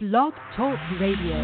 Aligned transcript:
Blog 0.00 0.32
Talk 0.56 0.78
Radio. 1.00 1.34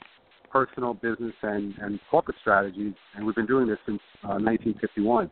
personal, 0.49 0.93
business, 0.93 1.33
and, 1.43 1.75
and 1.81 1.99
corporate 2.09 2.37
strategies, 2.41 2.93
and 3.15 3.25
we've 3.25 3.35
been 3.35 3.45
doing 3.45 3.67
this 3.67 3.77
since 3.85 3.99
uh, 4.23 4.39
1951. 4.39 5.29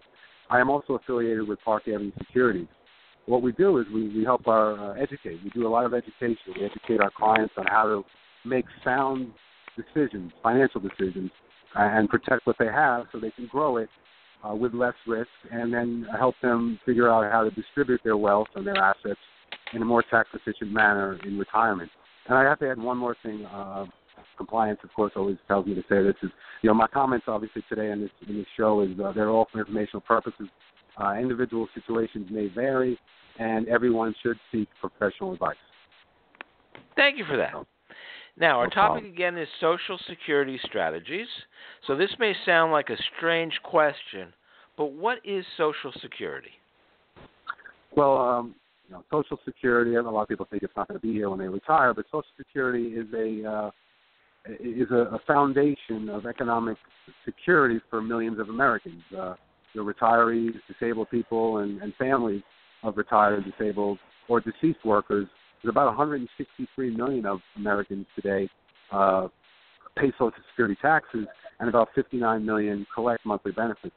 I 0.49 0.59
am 0.59 0.69
also 0.69 0.93
affiliated 0.93 1.47
with 1.47 1.59
Park 1.63 1.83
Avenue 1.87 2.11
Securities. 2.17 2.67
What 3.27 3.41
we 3.41 3.51
do 3.51 3.77
is 3.77 3.85
we, 3.93 4.07
we 4.07 4.23
help 4.23 4.47
our 4.47 4.91
uh, 4.91 4.93
educate. 4.93 5.39
We 5.43 5.49
do 5.49 5.67
a 5.67 5.69
lot 5.69 5.85
of 5.85 5.93
education. 5.93 6.53
We 6.55 6.65
educate 6.65 7.01
our 7.01 7.11
clients 7.15 7.53
on 7.57 7.65
how 7.67 7.83
to 7.83 8.03
make 8.47 8.65
sound 8.83 9.31
decisions, 9.75 10.31
financial 10.41 10.81
decisions, 10.81 11.29
and 11.75 12.09
protect 12.09 12.47
what 12.47 12.55
they 12.57 12.67
have 12.67 13.05
so 13.11 13.19
they 13.19 13.31
can 13.31 13.47
grow 13.47 13.77
it 13.77 13.89
uh, 14.47 14.55
with 14.55 14.73
less 14.73 14.93
risk, 15.05 15.29
and 15.51 15.73
then 15.73 16.05
help 16.17 16.35
them 16.41 16.79
figure 16.85 17.09
out 17.09 17.29
how 17.31 17.43
to 17.43 17.51
distribute 17.51 17.99
their 18.03 18.17
wealth 18.17 18.47
and 18.55 18.65
their 18.65 18.77
assets 18.77 19.19
in 19.73 19.81
a 19.81 19.85
more 19.85 20.03
tax 20.09 20.29
efficient 20.33 20.71
manner 20.71 21.19
in 21.25 21.37
retirement. 21.37 21.91
And 22.27 22.37
I 22.37 22.43
have 22.43 22.59
to 22.59 22.69
add 22.69 22.79
one 22.79 22.97
more 22.97 23.15
thing. 23.23 23.45
Uh, 23.45 23.85
compliance, 24.37 24.79
of 24.83 24.93
course, 24.93 25.11
always 25.15 25.37
tells 25.47 25.65
me 25.65 25.73
to 25.73 25.81
say 25.81 26.03
this 26.03 26.15
is, 26.23 26.29
you 26.61 26.69
know, 26.69 26.73
my 26.73 26.87
comments 26.87 27.25
obviously 27.27 27.63
today 27.67 27.91
in 27.91 28.01
this 28.01 28.11
in 28.27 28.37
this 28.37 28.45
show 28.55 28.81
is 28.81 28.91
uh, 29.03 29.11
they're 29.13 29.29
all 29.29 29.47
for 29.51 29.59
informational 29.59 30.01
purposes. 30.01 30.47
Uh, 31.01 31.13
individual 31.13 31.67
situations 31.75 32.27
may 32.31 32.47
vary, 32.47 32.97
and 33.39 33.67
everyone 33.67 34.15
should 34.23 34.37
seek 34.51 34.67
professional 34.81 35.33
advice. 35.33 35.55
Thank 36.95 37.17
you 37.17 37.25
for 37.25 37.37
that. 37.37 37.53
Now, 38.39 38.59
our 38.59 38.69
topic 38.69 39.03
again 39.03 39.37
is 39.37 39.47
Social 39.59 39.99
Security 40.07 40.59
strategies. 40.63 41.27
So 41.87 41.95
this 41.95 42.11
may 42.19 42.33
sound 42.45 42.71
like 42.71 42.89
a 42.89 42.97
strange 43.17 43.53
question, 43.63 44.31
but 44.77 44.93
what 44.93 45.19
is 45.23 45.43
Social 45.57 45.91
Security? 46.01 46.51
Well, 47.95 48.17
um, 48.17 48.55
you 48.87 48.93
know, 48.93 49.03
Social 49.11 49.39
Security. 49.43 49.95
A 49.95 50.01
lot 50.01 50.21
of 50.21 50.27
people 50.27 50.47
think 50.49 50.61
it's 50.61 50.73
not 50.75 50.87
going 50.87 50.99
to 50.99 51.05
be 51.05 51.13
here 51.13 51.29
when 51.29 51.39
they 51.39 51.47
retire, 51.47 51.93
but 51.93 52.05
Social 52.05 52.23
Security 52.37 52.89
is 52.89 53.07
a 53.13 53.49
uh, 53.49 53.71
is 54.59 54.89
a, 54.91 55.15
a 55.15 55.19
foundation 55.25 56.09
of 56.09 56.25
economic 56.25 56.77
security 57.25 57.79
for 57.89 58.01
millions 58.01 58.39
of 58.39 58.49
Americans. 58.49 59.01
Uh, 59.17 59.33
the 59.77 59.83
retirees, 59.83 60.53
disabled 60.67 61.09
people, 61.09 61.59
and, 61.59 61.81
and 61.81 61.93
families 61.95 62.41
of 62.83 62.97
retired, 62.97 63.45
disabled, 63.45 63.99
or 64.27 64.41
deceased 64.41 64.83
workers. 64.83 65.27
There's 65.61 65.71
about 65.71 65.85
163 65.87 66.95
million 66.95 67.25
of 67.25 67.39
Americans 67.55 68.05
today 68.15 68.49
uh, 68.91 69.27
pay 69.95 70.11
Social 70.13 70.31
Security 70.51 70.77
taxes, 70.81 71.27
and 71.59 71.69
about 71.69 71.89
59 71.95 72.45
million 72.45 72.85
collect 72.93 73.25
monthly 73.25 73.51
benefits. 73.51 73.95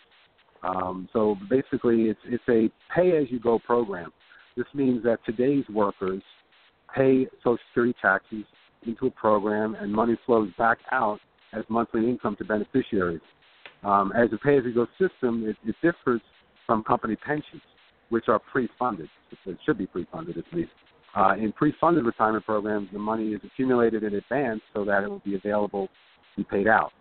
Um, 0.63 1.09
so 1.13 1.37
basically, 1.49 2.05
it's 2.05 2.21
it's 2.27 2.45
a 2.49 2.71
pay-as-you-go 2.95 3.61
program. 3.61 4.13
This 4.57 4.67
means 4.75 5.03
that 5.05 5.19
today's 5.25 5.65
workers 5.73 6.23
pay 6.95 7.27
Social 7.39 7.59
Security 7.71 7.95
taxes 8.01 8.45
into 8.87 9.07
a 9.07 9.11
program, 9.11 9.75
and 9.75 9.93
money 9.93 10.19
flows 10.27 10.51
back 10.59 10.79
out 10.93 11.19
as 11.53 11.65
monthly 11.69 12.09
income 12.09 12.37
to 12.37 12.45
beneficiaries. 12.45 13.21
Um, 13.83 14.13
as 14.13 14.29
a 14.33 14.39
pay-as-you-go 14.39 14.87
system, 14.99 15.47
it, 15.47 15.57
it 15.67 15.75
differs 15.83 16.21
from 16.67 16.85
company 16.85 17.17
pensions, 17.17 17.63
which 18.11 18.25
are 18.29 18.39
pre-funded. 18.39 19.09
It 19.47 19.59
should 19.65 19.79
be 19.79 19.87
pre-funded 19.87 20.37
at 20.37 20.45
least. 20.53 20.71
Uh, 21.17 21.35
in 21.37 21.53
pre-funded 21.53 22.05
retirement 22.05 22.45
programs, 22.45 22.89
the 22.93 22.99
money 22.99 23.33
is 23.33 23.41
accumulated 23.45 24.05
in 24.05 24.15
advance 24.15 24.61
so 24.75 24.85
that 24.85 25.03
it 25.03 25.09
will 25.09 25.23
be 25.25 25.35
available 25.35 25.87
to 25.87 26.43
be 26.43 26.45
paid 26.45 26.69
out. 26.69 26.93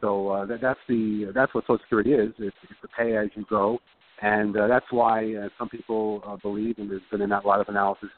So 0.00 0.28
uh, 0.28 0.46
that, 0.46 0.60
that's 0.60 0.80
the 0.88 1.30
that's 1.32 1.54
what 1.54 1.62
Social 1.64 1.78
Security 1.78 2.12
is. 2.12 2.32
It's, 2.38 2.56
it's 2.64 2.80
a 2.82 2.88
pay-as-you-go 2.88 3.78
and 4.22 4.56
uh, 4.56 4.68
that's 4.68 4.86
why 4.90 5.34
uh, 5.34 5.48
some 5.58 5.68
people 5.68 6.22
uh, 6.24 6.36
believe, 6.36 6.78
and 6.78 6.88
there's 6.88 7.02
been 7.10 7.20
a 7.20 7.46
lot 7.46 7.60
of 7.60 7.68
analysis 7.68 8.08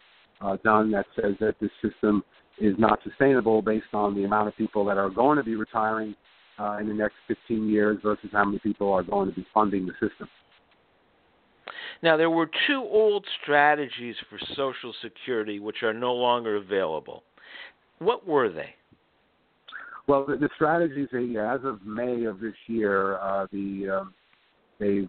uh, 0.43 0.57
done 0.63 0.91
that 0.91 1.07
says 1.17 1.35
that 1.41 1.55
this 1.61 1.71
system 1.83 2.23
is 2.61 2.75
not 2.79 2.99
sustainable 3.03 3.63
based 3.63 3.87
on 3.95 4.15
the 4.15 4.25
amount 4.25 4.49
of 4.49 4.57
people 4.57 4.85
that 4.85 4.99
are 4.99 5.09
going 5.09 5.39
to 5.39 5.43
be 5.43 5.57
retiring 5.57 6.15
uh, 6.59 6.79
in 6.81 6.89
the 6.89 6.95
next 6.95 7.15
15 7.29 7.69
years 7.69 7.99
versus 8.03 8.31
how 8.33 8.45
many 8.45 8.59
people 8.59 8.93
are 8.93 9.03
going 9.03 9.29
to 9.29 9.35
be 9.35 9.47
funding 9.53 9.87
the 9.87 9.93
system. 9.93 10.29
Now, 12.03 12.17
there 12.17 12.31
were 12.31 12.51
two 12.67 12.83
old 12.83 13.27
strategies 13.43 14.17
for 14.29 14.39
Social 14.55 14.95
Security 15.03 15.59
which 15.59 15.83
are 15.83 15.95
no 15.95 16.13
longer 16.13 16.57
available. 16.57 17.23
What 17.99 18.27
were 18.27 18.51
they? 18.51 18.75
Well, 20.07 20.27
the, 20.27 20.37
the 20.37 20.51
strategies, 20.55 21.09
as 21.13 21.61
of 21.65 21.85
May 21.87 22.25
of 22.25 22.41
this 22.41 22.55
year, 22.67 23.19
uh, 23.19 23.47
the 23.51 24.01
um, 24.01 24.15
they've 24.79 25.09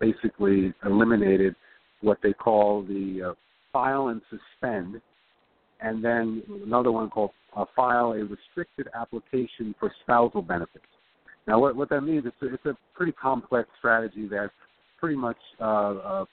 basically 0.00 0.74
eliminated 0.84 1.54
what 2.00 2.18
they 2.22 2.32
call 2.32 2.82
the 2.82 3.30
uh, 3.30 3.34
file 3.72 4.08
and 4.08 4.20
suspend, 4.30 5.00
and 5.80 6.04
then 6.04 6.42
another 6.64 6.92
one 6.92 7.10
called 7.10 7.30
uh, 7.56 7.64
file 7.74 8.12
a 8.12 8.24
restricted 8.24 8.88
application 8.94 9.74
for 9.78 9.92
spousal 10.02 10.42
benefits. 10.42 10.84
Now, 11.46 11.60
what, 11.60 11.76
what 11.76 11.88
that 11.90 12.00
means 12.00 12.26
is 12.26 12.32
it's, 12.42 12.66
a 12.66 12.76
pretty 12.94 13.12
complex 13.12 13.68
strategy 13.78 14.26
that 14.28 14.50
pretty 14.98 15.16
much 15.16 15.36
uh, 15.60 15.64
uh, 15.64 16.24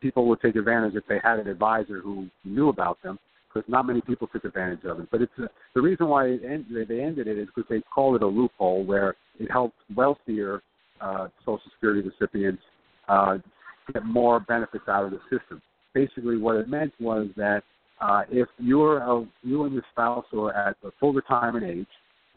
people 0.00 0.26
would 0.28 0.40
take 0.40 0.56
advantage 0.56 0.94
if 0.94 1.04
they 1.06 1.20
had 1.22 1.38
an 1.38 1.48
advisor 1.48 2.00
who 2.00 2.28
knew 2.44 2.68
about 2.68 3.02
them, 3.02 3.18
because 3.52 3.68
not 3.68 3.86
many 3.86 4.00
people 4.00 4.26
took 4.26 4.44
advantage 4.44 4.84
of 4.84 5.00
it. 5.00 5.08
But 5.10 5.22
it's 5.22 5.32
a, 5.38 5.48
the 5.74 5.82
reason 5.82 6.08
why 6.08 6.26
it 6.26 6.40
end, 6.44 6.66
they 6.88 7.00
ended 7.02 7.28
it 7.28 7.38
is 7.38 7.48
because 7.54 7.68
they 7.68 7.82
called 7.94 8.16
it 8.16 8.22
a 8.22 8.26
loophole 8.26 8.84
where 8.84 9.16
it 9.38 9.50
helped 9.50 9.76
wealthier 9.94 10.62
uh, 11.00 11.28
Social 11.40 11.60
Security 11.74 12.08
recipients 12.08 12.62
uh, 13.08 13.36
get 13.92 14.04
more 14.04 14.40
benefits 14.40 14.84
out 14.88 15.04
of 15.04 15.10
the 15.10 15.20
system. 15.30 15.60
Basically, 15.94 16.38
what 16.38 16.56
it 16.56 16.68
meant 16.68 16.92
was 16.98 17.28
that 17.36 17.62
uh, 18.02 18.22
if 18.30 18.48
you're 18.58 18.98
a, 18.98 19.24
you 19.42 19.64
and 19.64 19.72
your 19.72 19.84
spouse 19.92 20.24
are 20.32 20.52
at 20.52 20.76
the 20.82 20.90
full 20.98 21.12
retirement 21.12 21.64
age, 21.64 21.86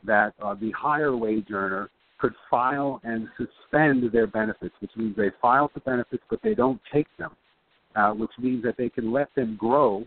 that 0.06 0.33
uh, 0.41 0.53
the 0.53 0.71
higher 0.71 1.17
wage 1.17 1.47
earner 1.51 1.89
could 2.19 2.33
file 2.50 3.01
and 3.03 3.27
suspend 3.35 4.09
their 4.12 4.27
benefits, 4.27 4.75
which 4.79 4.91
means 4.95 5.15
they 5.15 5.31
file 5.41 5.69
for 5.73 5.79
benefits 5.81 6.23
but 6.29 6.39
they 6.44 6.53
don't 6.53 6.79
take 6.94 7.07
them, 7.17 7.31
uh, 7.95 8.12
which 8.12 8.31
means 8.39 8.63
that 8.63 8.77
they 8.77 8.89
can 8.89 9.12
let 9.12 9.33
them 9.35 9.57
grow 9.59 10.06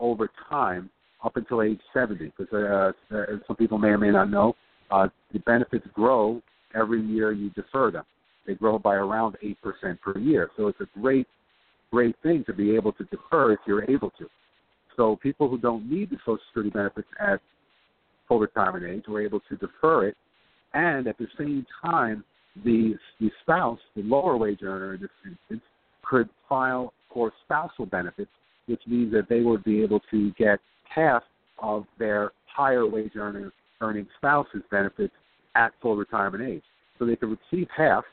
over 0.00 0.30
time 0.48 0.90
up 1.24 1.36
until 1.36 1.62
age 1.62 1.80
70 1.92 2.32
because 2.36 2.52
uh, 2.52 3.14
uh, 3.14 3.24
some 3.46 3.56
people 3.56 3.78
may 3.78 3.88
or 3.88 3.98
may 3.98 4.10
not 4.10 4.30
know 4.30 4.54
uh, 4.90 5.08
the 5.32 5.38
benefits 5.40 5.86
grow 5.92 6.40
every 6.74 7.02
year 7.02 7.32
you 7.32 7.50
defer 7.50 7.90
them. 7.90 8.04
They 8.46 8.54
grow 8.54 8.78
by 8.78 8.94
around 8.94 9.36
8% 9.44 10.00
per 10.00 10.18
year. 10.18 10.50
So 10.56 10.68
it's 10.68 10.80
a 10.80 11.00
great, 11.00 11.26
great 11.90 12.14
thing 12.22 12.44
to 12.46 12.52
be 12.52 12.74
able 12.74 12.92
to 12.92 13.04
defer 13.04 13.52
if 13.52 13.58
you're 13.66 13.88
able 13.90 14.10
to. 14.18 14.26
So 14.96 15.16
people 15.16 15.48
who 15.48 15.58
don't 15.58 15.90
need 15.90 16.10
the 16.10 16.16
Social 16.20 16.38
Security 16.48 16.70
benefits 16.70 17.08
at 17.20 17.40
full 18.28 18.40
retirement 18.40 18.84
age 18.84 19.04
were 19.08 19.22
able 19.22 19.40
to 19.48 19.56
defer 19.56 20.08
it, 20.08 20.16
and 20.74 21.06
at 21.06 21.18
the 21.18 21.26
same 21.38 21.66
time, 21.84 22.24
the 22.64 22.94
the 23.20 23.30
spouse, 23.42 23.78
the 23.94 24.02
lower 24.02 24.36
wage 24.36 24.60
earner 24.62 24.94
in 24.94 25.00
this 25.00 25.10
instance, 25.24 25.62
could 26.02 26.28
file 26.48 26.92
for 27.12 27.32
spousal 27.44 27.86
benefits, 27.86 28.30
which 28.66 28.82
means 28.86 29.12
that 29.12 29.28
they 29.28 29.40
would 29.40 29.62
be 29.64 29.82
able 29.82 30.00
to 30.10 30.32
get 30.32 30.58
half 30.84 31.22
of 31.58 31.84
their 31.98 32.32
higher 32.46 32.86
wage 32.86 33.12
earner 33.16 33.52
earning 33.80 34.06
spouse's 34.16 34.62
benefits 34.70 35.12
at 35.54 35.72
full 35.82 35.96
retirement 35.96 36.42
age. 36.42 36.62
So 36.98 37.04
they 37.04 37.16
could 37.16 37.36
receive 37.50 37.68
half 37.74 38.04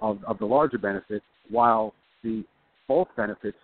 of, 0.00 0.18
of 0.24 0.38
the 0.38 0.46
larger 0.46 0.78
benefit 0.78 1.22
while 1.48 1.94
the 2.22 2.44
both 2.88 3.08
benefits 3.16 3.56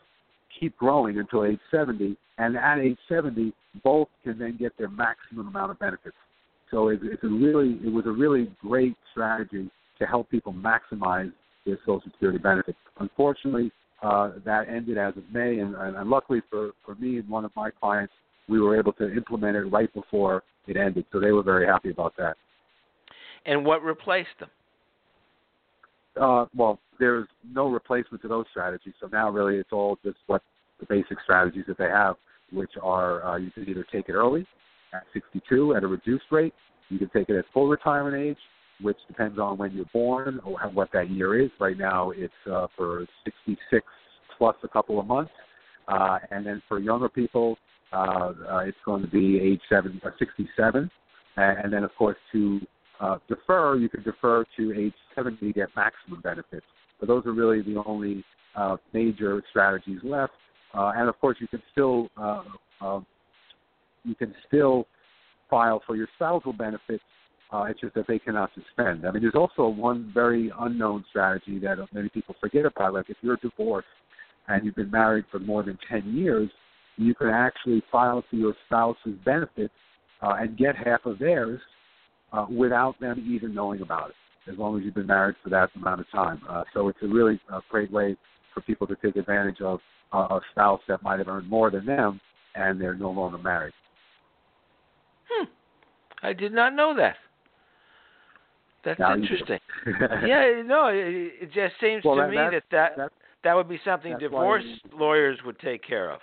keep 0.58 0.76
growing 0.76 1.19
until 1.19 1.44
age 1.44 1.58
70, 1.70 2.16
and 2.38 2.56
at 2.56 2.78
age 2.78 2.98
70, 3.08 3.52
both 3.82 4.08
can 4.24 4.38
then 4.38 4.56
get 4.58 4.76
their 4.78 4.88
maximum 4.88 5.48
amount 5.48 5.70
of 5.70 5.78
benefits. 5.78 6.16
So 6.70 6.88
it, 6.88 7.00
it's 7.02 7.22
a 7.24 7.28
really, 7.28 7.78
it 7.84 7.92
was 7.92 8.06
a 8.06 8.10
really 8.10 8.50
great 8.60 8.96
strategy 9.12 9.70
to 9.98 10.06
help 10.06 10.30
people 10.30 10.52
maximize 10.52 11.32
their 11.64 11.78
Social 11.86 12.02
Security 12.10 12.38
benefits. 12.38 12.78
Unfortunately, 12.98 13.70
uh, 14.02 14.32
that 14.44 14.68
ended 14.68 14.98
as 14.98 15.16
of 15.16 15.22
May, 15.32 15.58
and, 15.58 15.74
and, 15.74 15.96
and 15.96 16.10
luckily 16.10 16.42
for, 16.50 16.72
for 16.84 16.94
me 16.96 17.18
and 17.18 17.28
one 17.28 17.44
of 17.44 17.50
my 17.56 17.70
clients, 17.70 18.12
we 18.48 18.60
were 18.60 18.78
able 18.78 18.92
to 18.94 19.12
implement 19.12 19.56
it 19.56 19.64
right 19.64 19.92
before 19.94 20.42
it 20.66 20.76
ended. 20.76 21.04
So 21.12 21.20
they 21.20 21.32
were 21.32 21.42
very 21.42 21.66
happy 21.66 21.90
about 21.90 22.14
that. 22.18 22.36
And 23.46 23.64
what 23.64 23.82
replaced 23.82 24.28
them? 24.40 24.50
Uh, 26.20 26.46
well, 26.54 26.78
there's 26.98 27.28
no 27.52 27.68
replacement 27.68 28.22
to 28.22 28.28
those 28.28 28.46
strategies. 28.50 28.94
So 29.00 29.08
now, 29.08 29.30
really, 29.30 29.56
it's 29.56 29.72
all 29.72 29.98
just 30.04 30.18
what 30.26 30.42
the 30.81 30.87
basic 30.87 31.19
strategies 31.23 31.64
that 31.69 31.78
they 31.78 31.88
have, 31.88 32.17
which 32.52 32.73
are 32.82 33.25
uh, 33.25 33.37
you 33.37 33.50
can 33.50 33.69
either 33.69 33.84
take 33.93 34.08
it 34.08 34.12
early 34.12 34.46
at 34.93 35.05
62 35.12 35.75
at 35.75 35.84
a 35.84 35.87
reduced 35.87 36.25
rate, 36.31 36.55
you 36.88 36.99
can 36.99 37.08
take 37.11 37.28
it 37.28 37.37
at 37.37 37.44
full 37.52 37.69
retirement 37.69 38.17
age, 38.17 38.38
which 38.81 38.96
depends 39.08 39.38
on 39.38 39.58
when 39.58 39.73
you're 39.73 39.87
born 39.93 40.40
or 40.44 40.58
what 40.73 40.88
that 40.93 41.11
year 41.11 41.40
is. 41.40 41.50
Right 41.58 41.78
now, 41.78 42.11
it's 42.11 42.32
uh, 42.50 42.67
for 42.76 43.06
66 43.25 43.84
plus 44.38 44.56
a 44.62 44.69
couple 44.69 45.00
of 45.00 45.06
months, 45.06 45.32
uh, 45.88 46.19
and 46.31 46.46
then 46.46 46.62
for 46.69 46.79
younger 46.79 47.08
people, 47.08 47.56
uh, 47.93 48.32
uh, 48.50 48.58
it's 48.58 48.76
going 48.84 49.02
to 49.02 49.08
be 49.08 49.40
age 49.40 49.61
seven, 49.69 50.00
uh, 50.05 50.11
67, 50.19 50.90
and 51.37 51.72
then 51.72 51.84
of 51.84 51.90
course 51.96 52.17
to 52.32 52.61
uh, 53.00 53.19
defer, 53.29 53.76
you 53.76 53.88
can 53.88 54.02
defer 54.02 54.44
to 54.56 54.72
age 54.72 54.94
70 55.14 55.38
to 55.46 55.52
get 55.52 55.69
maximum 55.76 56.20
benefits. 56.20 56.67
But 56.99 57.08
those 57.08 57.26
are 57.26 57.32
really 57.32 57.62
the 57.62 57.82
only 57.84 58.25
uh, 58.55 58.76
major 58.93 59.43
strategies 59.50 60.00
left. 60.02 60.32
Uh, 60.74 60.92
and 60.96 61.08
of 61.08 61.18
course, 61.20 61.36
you 61.40 61.48
can 61.48 61.62
still 61.72 62.08
uh, 62.16 62.42
uh, 62.80 63.00
you 64.04 64.14
can 64.14 64.34
still 64.46 64.86
file 65.50 65.82
for 65.86 65.96
your 65.96 66.08
spousal 66.16 66.52
benefits. 66.52 67.02
Uh, 67.52 67.64
it's 67.64 67.80
just 67.80 67.94
that 67.94 68.06
they 68.08 68.18
cannot 68.18 68.50
suspend. 68.54 69.06
I 69.06 69.12
mean, 69.12 69.22
there's 69.22 69.36
also 69.36 69.68
one 69.68 70.10
very 70.12 70.50
unknown 70.60 71.04
strategy 71.10 71.60
that 71.60 71.78
many 71.92 72.08
people 72.08 72.34
forget 72.40 72.66
about. 72.66 72.94
Like 72.94 73.08
if 73.08 73.16
you're 73.20 73.36
divorced 73.36 73.86
and 74.48 74.64
you've 74.64 74.74
been 74.74 74.90
married 74.90 75.24
for 75.30 75.38
more 75.38 75.62
than 75.62 75.78
10 75.88 76.12
years, 76.14 76.50
you 76.96 77.14
can 77.14 77.28
actually 77.28 77.82
file 77.92 78.24
for 78.28 78.36
your 78.36 78.54
spouse's 78.66 79.14
benefits 79.24 79.72
uh, 80.22 80.36
and 80.40 80.58
get 80.58 80.74
half 80.76 81.04
of 81.04 81.19
theirs 81.19 81.60
uh, 82.32 82.46
without 82.50 82.98
them 83.00 83.24
even 83.28 83.54
knowing 83.54 83.80
about 83.80 84.10
it, 84.10 84.50
as 84.50 84.58
long 84.58 84.76
as 84.76 84.84
you've 84.84 84.94
been 84.94 85.06
married 85.06 85.36
for 85.44 85.50
that 85.50 85.69
amount 85.76 86.00
of 86.00 86.10
time. 86.10 86.40
Uh, 86.48 86.64
so 86.74 86.88
it's 86.88 86.98
a 87.02 87.06
really 87.06 87.38
uh, 87.52 87.60
great 87.70 87.92
way 87.92 88.16
for 88.56 88.62
people 88.62 88.87
to 88.87 88.97
take 89.05 89.17
advantage 89.17 89.61
of 89.61 89.81
uh, 90.12 90.29
a 90.31 90.41
spouse 90.50 90.81
that 90.88 91.03
might 91.03 91.19
have 91.19 91.29
earned 91.29 91.49
more 91.49 91.70
than 91.70 91.85
them 91.85 92.20
and 92.55 92.81
they're 92.81 92.94
no 92.94 93.11
longer 93.11 93.37
married. 93.37 93.75
Hmm. 95.31 95.44
I 96.23 96.32
did 96.32 96.53
not 96.53 96.75
know 96.75 96.94
that. 96.97 97.17
That's 98.82 98.99
now 98.99 99.14
interesting. 99.14 99.58
yeah, 100.26 100.62
no, 100.64 100.87
it, 100.87 101.32
it 101.43 101.53
just 101.53 101.75
seems 101.81 102.05
well, 102.05 102.14
to 102.17 102.23
that, 102.23 102.31
me 102.31 102.37
that 102.37 102.62
that 102.70 102.97
that, 102.97 103.12
that 103.44 103.55
would 103.55 103.69
be 103.69 103.81
something 103.85 104.17
divorce 104.19 104.64
lawyers 104.97 105.38
would 105.44 105.58
take 105.58 105.85
care 105.85 106.11
of 106.12 106.20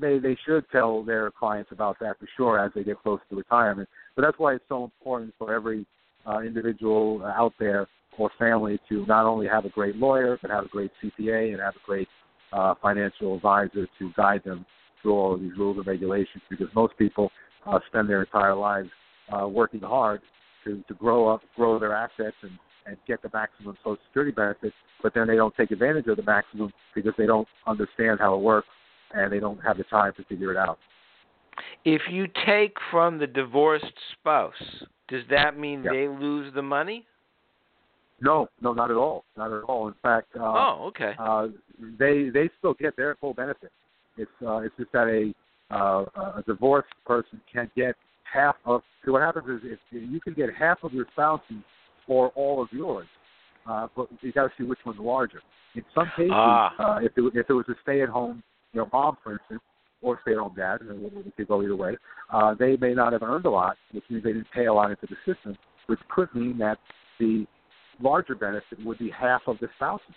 they 0.00 0.18
they 0.18 0.36
should 0.46 0.64
tell 0.70 1.02
their 1.02 1.30
clients 1.30 1.72
about 1.72 1.98
that 2.00 2.18
for 2.18 2.28
sure 2.36 2.58
as 2.58 2.72
they 2.74 2.82
get 2.82 3.02
close 3.02 3.20
to 3.28 3.36
retirement. 3.36 3.88
But 4.16 4.22
that's 4.22 4.38
why 4.38 4.54
it's 4.54 4.64
so 4.68 4.84
important 4.84 5.34
for 5.38 5.54
every 5.54 5.86
uh, 6.26 6.40
individual 6.40 7.22
out 7.24 7.52
there 7.58 7.86
or 8.20 8.30
family 8.38 8.78
to 8.88 9.06
not 9.06 9.24
only 9.24 9.46
have 9.46 9.64
a 9.64 9.70
great 9.70 9.96
lawyer 9.96 10.38
but 10.42 10.50
have 10.50 10.64
a 10.64 10.68
great 10.68 10.90
CPA 11.02 11.52
and 11.52 11.60
have 11.60 11.74
a 11.74 11.86
great 11.86 12.08
uh, 12.52 12.74
financial 12.82 13.36
advisor 13.36 13.86
to 13.98 14.12
guide 14.16 14.42
them 14.44 14.66
through 15.00 15.12
all 15.12 15.34
of 15.34 15.40
these 15.40 15.52
rules 15.56 15.78
and 15.78 15.86
regulations. 15.86 16.42
Because 16.50 16.68
most 16.74 16.96
people 16.98 17.30
uh, 17.66 17.78
spend 17.88 18.08
their 18.08 18.20
entire 18.20 18.54
lives 18.54 18.90
uh, 19.32 19.48
working 19.48 19.80
hard 19.80 20.20
to 20.64 20.82
to 20.86 20.94
grow 20.94 21.28
up, 21.28 21.40
grow 21.56 21.78
their 21.78 21.94
assets, 21.94 22.36
and 22.42 22.52
and 22.86 22.96
get 23.06 23.22
the 23.22 23.30
maximum 23.32 23.76
Social 23.78 23.98
Security 24.08 24.32
benefits, 24.32 24.74
but 25.02 25.14
then 25.14 25.26
they 25.26 25.36
don't 25.36 25.54
take 25.56 25.70
advantage 25.70 26.06
of 26.06 26.16
the 26.16 26.22
maximum 26.22 26.72
because 26.94 27.12
they 27.16 27.26
don't 27.26 27.46
understand 27.66 28.18
how 28.18 28.34
it 28.34 28.40
works 28.40 28.68
and 29.12 29.32
they 29.32 29.38
don't 29.38 29.58
have 29.58 29.76
the 29.76 29.84
time 29.84 30.12
to 30.16 30.24
figure 30.24 30.50
it 30.50 30.56
out. 30.56 30.78
If 31.84 32.02
you 32.10 32.26
take 32.46 32.76
from 32.90 33.18
the 33.18 33.26
divorced 33.26 33.92
spouse, 34.18 34.54
does 35.08 35.22
that 35.30 35.58
mean 35.58 35.82
yeah. 35.82 35.92
they 35.92 36.08
lose 36.08 36.52
the 36.54 36.62
money? 36.62 37.06
No, 38.20 38.48
no, 38.60 38.72
not 38.72 38.90
at 38.90 38.96
all, 38.96 39.24
not 39.36 39.52
at 39.52 39.62
all. 39.64 39.88
In 39.88 39.94
fact, 40.02 40.28
uh, 40.38 40.42
oh, 40.42 40.84
okay. 40.88 41.14
Uh, 41.18 41.48
they 41.98 42.28
they 42.28 42.50
still 42.58 42.74
get 42.74 42.96
their 42.96 43.16
full 43.20 43.34
benefit. 43.34 43.72
It's 44.16 44.30
uh, 44.46 44.58
it's 44.58 44.74
just 44.78 44.92
that 44.92 45.06
a 45.08 45.32
uh, 45.74 46.04
a 46.36 46.42
divorced 46.46 46.88
person 47.06 47.40
can 47.52 47.70
get 47.76 47.94
half 48.30 48.56
of. 48.66 48.82
So 49.04 49.12
what 49.12 49.22
happens 49.22 49.62
is 49.62 49.78
if 49.90 50.10
you 50.10 50.20
can 50.20 50.34
get 50.34 50.50
half 50.56 50.78
of 50.82 50.92
your 50.92 51.06
spouse's 51.12 51.64
or 52.08 52.28
all 52.30 52.60
of 52.62 52.68
yours, 52.72 53.06
uh, 53.66 53.86
but 53.96 54.08
you 54.20 54.32
got 54.32 54.44
to 54.44 54.50
see 54.58 54.64
which 54.64 54.80
one's 54.84 54.98
larger. 54.98 55.40
In 55.74 55.84
some 55.94 56.10
cases, 56.16 56.32
ah. 56.34 56.74
uh, 56.78 56.98
if 56.98 57.12
it, 57.16 57.22
if 57.34 57.48
it 57.48 57.52
was 57.52 57.66
a 57.68 57.74
stay-at-home 57.82 58.42
you 58.72 58.80
know, 58.80 58.88
mom, 58.92 59.16
for 59.22 59.32
instance, 59.32 59.60
or 60.02 60.18
stay-at-home 60.22 60.54
dad, 60.56 60.80
and 60.80 61.04
it 61.04 61.36
could 61.36 61.48
go 61.48 61.62
either 61.62 61.76
way, 61.76 61.96
uh, 62.32 62.54
they 62.58 62.76
may 62.76 62.94
not 62.94 63.12
have 63.12 63.22
earned 63.22 63.44
a 63.44 63.50
lot, 63.50 63.76
which 63.92 64.04
means 64.10 64.24
they 64.24 64.32
didn't 64.32 64.50
pay 64.52 64.66
a 64.66 64.72
lot 64.72 64.90
into 64.90 65.06
the 65.06 65.16
system, 65.32 65.56
which 65.86 66.00
could 66.08 66.28
mean 66.34 66.58
that 66.58 66.78
the 67.18 67.46
larger 68.02 68.34
benefit 68.34 68.84
would 68.84 68.98
be 68.98 69.10
half 69.10 69.42
of 69.46 69.58
the 69.60 69.68
spouse's. 69.76 70.14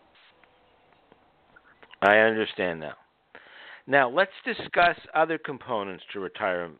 I 2.01 2.17
understand 2.17 2.79
now. 2.79 2.93
Now 3.87 4.09
let's 4.09 4.31
discuss 4.45 4.97
other 5.13 5.37
components 5.37 6.03
to 6.13 6.19
retirement 6.19 6.77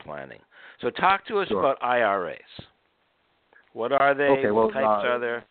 planning. 0.00 0.40
So 0.80 0.90
talk 0.90 1.26
to 1.26 1.38
us 1.38 1.48
sure. 1.48 1.60
about 1.60 1.82
IRAs. 1.82 2.38
What 3.72 3.92
are 3.92 4.14
they? 4.14 4.24
Okay, 4.24 4.50
well, 4.50 4.66
what 4.66 4.74
types 4.74 4.84
uh, 4.84 5.08
are 5.08 5.18
there? 5.18 5.44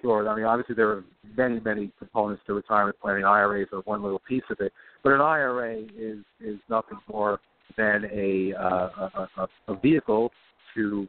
Sure. 0.00 0.26
I 0.28 0.34
mean, 0.34 0.44
obviously 0.44 0.74
there 0.74 0.88
are 0.88 1.04
many, 1.36 1.60
many 1.60 1.90
components 1.98 2.42
to 2.46 2.54
retirement 2.54 2.96
planning. 3.00 3.24
IRAs 3.24 3.68
are 3.72 3.80
one 3.80 4.02
little 4.02 4.20
piece 4.26 4.42
of 4.50 4.58
it, 4.60 4.72
but 5.02 5.12
an 5.12 5.20
IRA 5.20 5.82
is 5.96 6.18
is 6.40 6.58
nothing 6.68 6.98
more 7.12 7.40
than 7.76 8.06
a 8.12 8.54
uh, 8.54 9.08
a, 9.36 9.48
a, 9.68 9.74
vehicle 9.80 10.30
to 10.74 11.06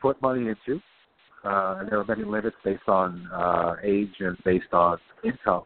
put 0.00 0.20
money 0.22 0.48
into. 0.48 0.80
Uh, 1.44 1.76
and 1.80 1.88
there 1.88 2.00
are 2.00 2.04
many 2.04 2.24
limits 2.24 2.56
based 2.64 2.88
on 2.88 3.28
uh, 3.32 3.74
age 3.82 4.14
and 4.20 4.36
based 4.44 4.72
on 4.72 4.98
income, 5.24 5.62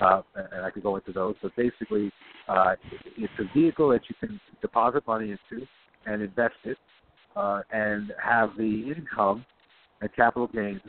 uh, 0.00 0.22
and 0.52 0.64
I 0.64 0.70
could 0.70 0.82
go 0.82 0.96
into 0.96 1.12
those. 1.12 1.34
But 1.42 1.54
basically, 1.56 2.12
uh, 2.48 2.76
it's 3.16 3.32
a 3.40 3.58
vehicle 3.58 3.88
that 3.90 4.02
you 4.08 4.14
can 4.20 4.40
deposit 4.60 5.06
money 5.06 5.32
into 5.32 5.66
and 6.06 6.22
invest 6.22 6.54
it, 6.64 6.78
uh, 7.34 7.62
and 7.72 8.12
have 8.22 8.50
the 8.56 8.94
income 8.96 9.44
and 10.00 10.10
capital 10.14 10.46
gains 10.46 10.80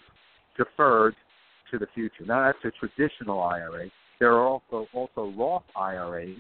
deferred 0.56 1.16
to 1.72 1.80
the 1.80 1.88
future. 1.94 2.26
Now 2.26 2.46
that's 2.46 2.76
a 2.76 2.88
traditional 2.88 3.42
IRA. 3.42 3.90
There 4.20 4.34
are 4.34 4.48
also 4.48 4.88
also 4.94 5.34
Roth 5.38 5.64
IRAs, 5.76 6.38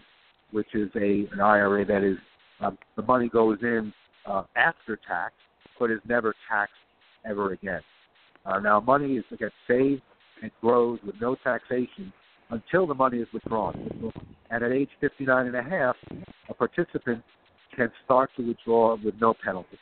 which 0.51 0.73
is 0.73 0.89
a 0.95 1.27
an 1.31 1.41
IRA 1.41 1.85
that 1.85 2.03
is 2.03 2.17
um, 2.59 2.77
the 2.95 3.01
money 3.01 3.29
goes 3.29 3.57
in 3.61 3.93
uh, 4.25 4.43
after 4.55 4.99
tax, 5.07 5.33
but 5.79 5.91
is 5.91 5.99
never 6.07 6.33
taxed 6.49 6.73
ever 7.25 7.53
again. 7.53 7.81
Uh, 8.45 8.59
now 8.59 8.79
money 8.79 9.15
is 9.17 9.23
gets 9.37 9.53
saved 9.67 10.01
and 10.41 10.51
grows 10.61 10.99
with 11.05 11.15
no 11.19 11.35
taxation 11.43 12.11
until 12.49 12.87
the 12.87 12.93
money 12.93 13.17
is 13.17 13.27
withdrawn. 13.33 14.13
And 14.49 14.63
at 14.63 14.71
age 14.71 14.89
59 15.01 15.47
and 15.47 15.55
a 15.55 15.63
half, 15.63 15.95
a 16.49 16.53
participant 16.53 17.23
can 17.75 17.91
start 18.05 18.29
to 18.37 18.47
withdraw 18.47 18.95
with 19.03 19.15
no 19.19 19.33
penalty. 19.43 19.77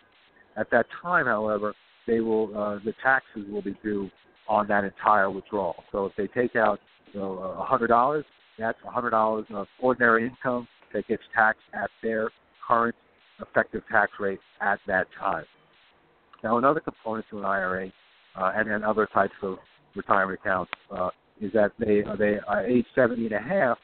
At 0.57 0.71
that 0.71 0.87
time, 1.01 1.25
however, 1.25 1.73
they 2.07 2.19
will 2.19 2.55
uh, 2.57 2.79
the 2.83 2.93
taxes 3.03 3.43
will 3.49 3.61
be 3.61 3.75
due 3.83 4.09
on 4.47 4.67
that 4.67 4.83
entire 4.83 5.29
withdrawal. 5.29 5.83
So 5.91 6.05
if 6.05 6.13
they 6.17 6.27
take 6.27 6.55
out 6.55 6.79
you 7.13 7.19
know 7.19 7.55
hundred 7.67 7.87
dollars, 7.87 8.25
that's 8.57 8.77
hundred 8.83 9.11
dollars 9.11 9.45
of 9.51 9.67
ordinary 9.79 10.27
income 10.27 10.67
that 10.93 11.07
gets 11.07 11.23
taxed 11.35 11.63
at 11.73 11.89
their 12.01 12.29
current 12.65 12.95
effective 13.41 13.83
tax 13.91 14.13
rate 14.19 14.39
at 14.61 14.79
that 14.87 15.07
time. 15.19 15.45
Now, 16.45 16.59
another 16.59 16.79
component 16.79 17.25
to 17.31 17.39
an 17.39 17.45
IRA 17.45 17.91
uh, 18.39 18.51
and, 18.55 18.69
and 18.69 18.85
other 18.85 19.07
types 19.11 19.33
of 19.41 19.57
retirement 19.95 20.39
accounts 20.39 20.71
uh, 20.95 21.09
is 21.41 21.51
that 21.53 21.71
they 21.79 22.03
they 22.19 22.37
are 22.47 22.63
age 22.63 22.85
70 22.93 23.25
and 23.25 23.33
a 23.33 23.39
half. 23.39 23.79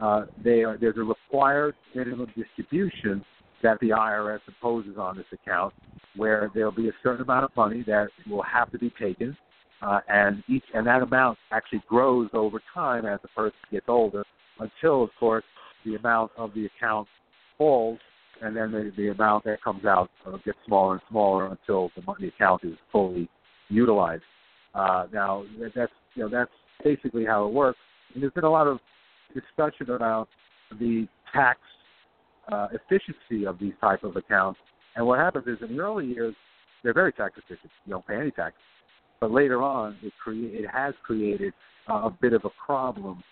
Uh, 0.00 0.24
they 0.42 0.62
are, 0.62 0.78
there's 0.78 0.96
a 0.96 1.02
required 1.02 1.74
minimum 1.94 2.32
distribution 2.34 3.22
that 3.62 3.78
the 3.80 3.90
IRS 3.90 4.40
imposes 4.48 4.96
on 4.96 5.18
this 5.18 5.26
account, 5.34 5.74
where 6.16 6.50
there'll 6.54 6.72
be 6.72 6.88
a 6.88 6.92
certain 7.02 7.20
amount 7.20 7.44
of 7.44 7.50
money 7.54 7.84
that 7.86 8.08
will 8.26 8.42
have 8.42 8.72
to 8.72 8.78
be 8.78 8.90
taken, 8.98 9.36
uh, 9.82 10.00
and 10.08 10.42
each 10.48 10.64
and 10.72 10.86
that 10.86 11.02
amount 11.02 11.36
actually 11.52 11.82
grows 11.86 12.30
over 12.32 12.62
time 12.72 13.04
as 13.04 13.20
the 13.20 13.28
person 13.28 13.58
gets 13.70 13.86
older, 13.86 14.24
until 14.60 15.04
of 15.04 15.10
course 15.20 15.44
the 15.84 15.96
amount 15.96 16.30
of 16.38 16.54
the 16.54 16.64
account 16.64 17.06
falls, 17.58 17.98
and 18.42 18.56
then 18.56 18.72
the, 18.72 18.92
the 18.96 19.08
amount 19.08 19.44
that 19.44 19.62
comes 19.62 19.84
out 19.84 20.10
uh, 20.26 20.36
gets 20.44 20.58
smaller 20.66 20.94
and 20.94 21.02
smaller 21.10 21.46
until 21.46 21.90
the 21.96 22.02
money 22.02 22.28
account 22.28 22.62
is 22.64 22.74
fully 22.92 23.28
utilized. 23.68 24.22
Uh, 24.74 25.06
now 25.12 25.44
that's 25.74 25.92
you 26.14 26.22
know 26.22 26.28
that's 26.28 26.50
basically 26.84 27.24
how 27.24 27.46
it 27.46 27.52
works. 27.52 27.78
And 28.14 28.22
there's 28.22 28.32
been 28.32 28.44
a 28.44 28.50
lot 28.50 28.66
of 28.66 28.78
discussion 29.34 29.90
about 29.90 30.28
the 30.78 31.06
tax 31.32 31.58
uh, 32.50 32.68
efficiency 32.72 33.46
of 33.46 33.58
these 33.58 33.74
type 33.80 34.04
of 34.04 34.16
accounts. 34.16 34.58
And 34.96 35.06
what 35.06 35.18
happens 35.18 35.46
is 35.46 35.58
in 35.62 35.76
the 35.76 35.82
early 35.82 36.06
years, 36.06 36.34
they're 36.82 36.94
very 36.94 37.12
tax 37.12 37.34
efficient. 37.36 37.70
You 37.84 37.92
don't 37.92 38.06
pay 38.06 38.16
any 38.16 38.30
tax. 38.30 38.54
But 39.20 39.32
later 39.32 39.62
on, 39.62 39.96
it 40.02 40.12
crea- 40.22 40.54
it 40.54 40.66
has 40.72 40.94
created 41.02 41.52
uh, 41.90 42.02
a 42.04 42.16
bit 42.20 42.32
of 42.32 42.44
a 42.44 42.50
problem 42.64 43.22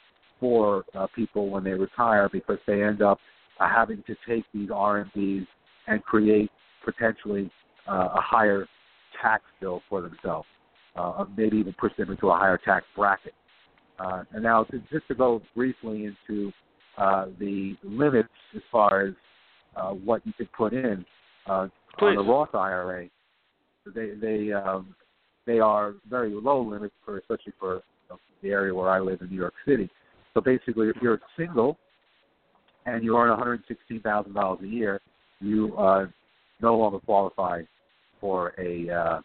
for 0.40 0.84
uh, 0.94 1.06
people 1.14 1.48
when 1.48 1.64
they 1.64 1.70
retire 1.70 2.28
because 2.30 2.58
they 2.66 2.82
end 2.82 3.02
up 3.02 3.18
uh, 3.60 3.68
having 3.68 4.02
to 4.06 4.16
take 4.28 4.44
these 4.52 4.68
RMDs 4.68 5.46
and 5.86 6.02
create 6.02 6.50
potentially 6.84 7.50
uh, 7.88 8.08
a 8.14 8.20
higher 8.20 8.66
tax 9.22 9.44
bill 9.60 9.82
for 9.88 10.02
themselves, 10.02 10.46
uh, 10.96 11.24
maybe 11.36 11.58
even 11.58 11.74
push 11.78 11.92
them 11.96 12.10
into 12.10 12.28
a 12.28 12.36
higher 12.36 12.58
tax 12.64 12.84
bracket. 12.94 13.34
Uh, 13.98 14.24
and 14.32 14.42
now, 14.42 14.64
to, 14.64 14.78
just 14.92 15.06
to 15.08 15.14
go 15.14 15.40
briefly 15.54 16.04
into 16.04 16.52
uh, 16.98 17.26
the 17.38 17.76
limits 17.82 18.28
as 18.54 18.62
far 18.70 19.06
as 19.06 19.14
uh, 19.76 19.90
what 19.90 20.26
you 20.26 20.32
could 20.36 20.52
put 20.52 20.72
in 20.72 21.04
uh, 21.48 21.68
on 22.00 22.16
the 22.16 22.22
Roth 22.22 22.54
IRA, 22.54 23.08
they 23.94 24.10
they 24.20 24.52
um, 24.52 24.94
they 25.46 25.60
are 25.60 25.94
very 26.10 26.30
low 26.30 26.60
limits 26.60 26.94
for 27.04 27.18
especially 27.18 27.52
for 27.58 27.76
you 27.76 27.82
know, 28.10 28.18
the 28.42 28.48
area 28.48 28.74
where 28.74 28.90
I 28.90 29.00
live 29.00 29.20
in 29.20 29.30
New 29.30 29.36
York 29.36 29.54
City. 29.66 29.88
So 30.34 30.40
basically, 30.40 30.88
if 30.88 30.96
you're 31.00 31.20
single 31.38 31.78
and 32.86 33.04
you 33.04 33.16
earn 33.16 33.36
$116,000 33.36 34.62
a 34.62 34.66
year, 34.66 35.00
you 35.40 35.76
uh, 35.76 36.06
no 36.60 36.76
longer 36.76 36.98
qualify 37.00 37.62
for 38.20 38.54
a 38.58 38.88
uh, 38.88 39.20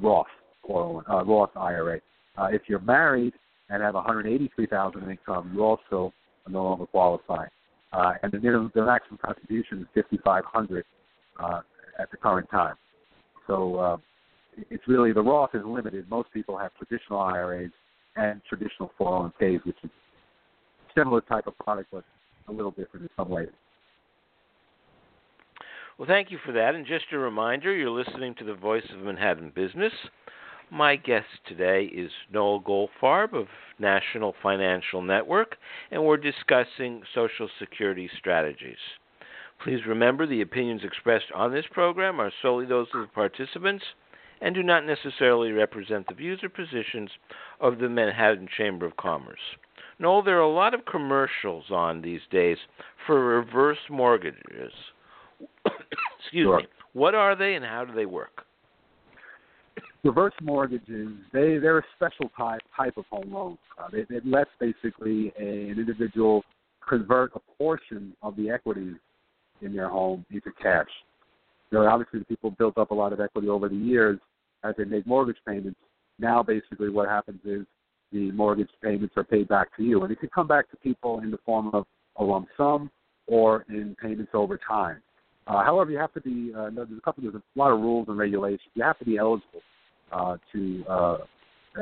Roth 0.00 0.26
or 0.62 1.02
uh, 1.10 1.24
Roth 1.24 1.56
IRA. 1.56 2.00
Uh, 2.36 2.48
if 2.52 2.62
you're 2.68 2.80
married 2.80 3.32
and 3.70 3.82
have 3.82 3.94
183,000 3.94 5.02
in 5.02 5.10
income, 5.10 5.50
you 5.54 5.64
also 5.64 6.12
no 6.48 6.62
longer 6.62 6.86
qualify. 6.86 7.46
Uh, 7.92 8.12
and 8.22 8.30
the 8.30 8.38
minimum, 8.38 8.70
the 8.74 8.84
maximum 8.84 9.18
contribution 9.24 9.80
is 9.80 10.04
5,500 10.12 10.84
uh, 11.42 11.60
at 11.98 12.10
the 12.10 12.16
current 12.16 12.48
time. 12.50 12.74
So 13.46 13.76
uh, 13.76 13.96
it's 14.70 14.86
really 14.86 15.12
the 15.12 15.22
Roth 15.22 15.54
is 15.54 15.62
limited. 15.64 16.08
Most 16.10 16.30
people 16.32 16.58
have 16.58 16.72
traditional 16.74 17.20
IRAs 17.20 17.70
and 18.16 18.40
traditional 18.48 18.92
401ks, 19.00 19.64
which 19.64 19.76
is 19.82 19.90
similar 20.96 21.20
type 21.22 21.46
of 21.46 21.56
product, 21.58 21.88
but 21.92 22.04
a 22.48 22.52
little 22.52 22.70
different 22.70 23.04
in 23.04 23.10
some 23.16 23.28
ways. 23.28 23.48
Well, 25.98 26.08
thank 26.08 26.30
you 26.30 26.38
for 26.44 26.52
that. 26.52 26.74
And 26.74 26.86
just 26.86 27.06
a 27.12 27.18
reminder, 27.18 27.74
you're 27.74 27.90
listening 27.90 28.34
to 28.38 28.44
the 28.44 28.54
Voice 28.54 28.84
of 28.92 29.00
Manhattan 29.00 29.52
Business. 29.54 29.92
My 30.70 30.96
guest 30.96 31.26
today 31.46 31.84
is 31.84 32.10
Noal 32.32 32.60
Goldfarb 32.60 33.32
of 33.32 33.46
National 33.78 34.34
Financial 34.42 35.00
Network, 35.00 35.56
and 35.90 36.04
we're 36.04 36.16
discussing 36.16 37.02
Social 37.14 37.48
Security 37.58 38.10
strategies. 38.18 38.76
Please 39.62 39.86
remember 39.86 40.26
the 40.26 40.42
opinions 40.42 40.82
expressed 40.84 41.32
on 41.34 41.52
this 41.52 41.64
program 41.70 42.20
are 42.20 42.32
solely 42.42 42.66
those 42.66 42.88
of 42.92 43.02
the 43.02 43.06
participants 43.06 43.84
and 44.40 44.54
do 44.54 44.62
not 44.62 44.84
necessarily 44.84 45.52
represent 45.52 46.06
the 46.08 46.14
views 46.14 46.40
or 46.42 46.48
positions 46.48 47.10
of 47.60 47.78
the 47.78 47.88
Manhattan 47.88 48.48
Chamber 48.54 48.86
of 48.86 48.96
Commerce. 48.96 49.40
Noal, 49.98 50.22
there 50.22 50.36
are 50.36 50.40
a 50.40 50.52
lot 50.52 50.74
of 50.74 50.84
commercials 50.84 51.64
on 51.70 52.02
these 52.02 52.20
days 52.30 52.58
for 53.06 53.24
reverse 53.24 53.78
mortgages. 53.88 54.72
Excuse 56.20 56.44
sure. 56.44 56.58
me. 56.58 56.66
What 56.92 57.14
are 57.14 57.36
they 57.36 57.54
and 57.54 57.64
how 57.64 57.84
do 57.84 57.94
they 57.94 58.06
work? 58.06 58.46
reverse 60.06 60.34
mortgages 60.40 61.08
they 61.32 61.58
they're 61.58 61.78
a 61.78 61.84
special 61.96 62.30
type 62.36 62.62
type 62.76 62.96
of 62.96 63.04
home 63.10 63.32
loan. 63.32 63.58
Uh, 63.78 63.88
they, 63.90 64.14
it 64.14 64.24
lets 64.24 64.50
basically 64.60 65.32
a, 65.38 65.70
an 65.70 65.78
individual 65.78 66.42
convert 66.88 67.32
a 67.34 67.40
portion 67.58 68.12
of 68.22 68.36
the 68.36 68.48
equity 68.48 68.92
in 69.62 69.74
their 69.74 69.88
home 69.88 70.24
into 70.30 70.50
cash. 70.62 70.86
You 71.70 71.78
know, 71.78 71.86
obviously, 71.86 72.20
the 72.20 72.24
people 72.24 72.52
built 72.52 72.78
up 72.78 72.92
a 72.92 72.94
lot 72.94 73.12
of 73.12 73.20
equity 73.20 73.48
over 73.48 73.68
the 73.68 73.76
years 73.76 74.20
as 74.62 74.74
they 74.78 74.84
make 74.84 75.06
mortgage 75.06 75.38
payments. 75.46 75.78
Now, 76.18 76.42
basically, 76.42 76.88
what 76.88 77.08
happens 77.08 77.40
is 77.44 77.66
the 78.12 78.30
mortgage 78.32 78.68
payments 78.82 79.14
are 79.16 79.24
paid 79.24 79.48
back 79.48 79.74
to 79.76 79.82
you, 79.82 80.02
and 80.02 80.12
it 80.12 80.20
can 80.20 80.28
come 80.28 80.46
back 80.46 80.70
to 80.70 80.76
people 80.76 81.20
in 81.20 81.30
the 81.30 81.38
form 81.44 81.70
of 81.74 81.84
a 82.16 82.24
lump 82.24 82.48
sum 82.56 82.90
or 83.26 83.64
in 83.68 83.96
payments 84.00 84.30
over 84.34 84.58
time. 84.66 85.00
Uh, 85.46 85.62
however, 85.64 85.90
you 85.90 85.98
have 85.98 86.12
to 86.14 86.20
be 86.20 86.52
uh, 86.56 86.70
there's 86.74 86.88
a 86.96 87.00
couple 87.02 87.22
there's 87.22 87.34
a 87.34 87.58
lot 87.58 87.70
of 87.70 87.80
rules 87.80 88.08
and 88.08 88.18
regulations. 88.18 88.60
You 88.74 88.82
have 88.82 88.98
to 88.98 89.04
be 89.04 89.16
eligible 89.16 89.60
uh, 90.12 90.36
to 90.52 90.84
uh, 90.88 91.18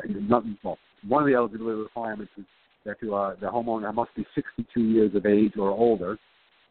not, 0.04 0.44
well, 0.62 0.78
one 1.06 1.22
of 1.22 1.28
the 1.28 1.34
eligibility 1.34 1.80
requirements 1.80 2.32
is 2.36 2.44
that 2.84 2.96
you, 3.00 3.14
uh, 3.14 3.36
the 3.40 3.46
homeowner 3.46 3.92
must 3.94 4.14
be 4.14 4.26
62 4.34 4.80
years 4.80 5.14
of 5.14 5.24
age 5.26 5.52
or 5.56 5.70
older. 5.70 6.18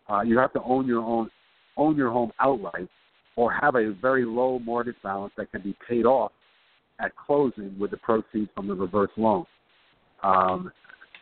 Uh, 0.09 0.21
you 0.21 0.37
have 0.37 0.53
to 0.53 0.61
own 0.63 0.85
your 0.85 1.01
own 1.01 1.29
own 1.77 1.95
your 1.95 2.11
home 2.11 2.31
outright, 2.39 2.87
or 3.35 3.51
have 3.51 3.75
a 3.75 3.93
very 3.99 4.25
low 4.25 4.59
mortgage 4.59 4.95
balance 5.01 5.33
that 5.37 5.51
can 5.51 5.61
be 5.61 5.75
paid 5.87 6.05
off 6.05 6.31
at 6.99 7.11
closing 7.15 7.75
with 7.79 7.91
the 7.91 7.97
proceeds 7.97 8.49
from 8.55 8.67
the 8.67 8.75
reverse 8.75 9.11
loan. 9.17 9.45
Um, 10.23 10.71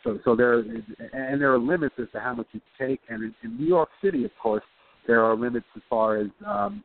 so, 0.04 0.20
so 0.25 0.36
there 0.36 0.60
and 0.60 1.42
there 1.42 1.54
are 1.54 1.60
limits 1.60 1.96
as 2.00 2.08
to 2.13 2.20
how 2.20 2.34
much 2.34 2.48
you 2.51 2.62
can 2.78 2.90
take. 2.90 3.00
And 3.10 3.24
in, 3.24 3.36
in 3.44 3.58
New 3.58 3.68
York 3.68 3.90
City, 4.04 4.25
of 4.25 4.32
course, 4.42 4.63
there 5.08 5.24
are 5.24 5.36
limits 5.36 5.66
as 5.75 5.82
far 5.90 6.18
as 6.18 6.28
um, 6.46 6.84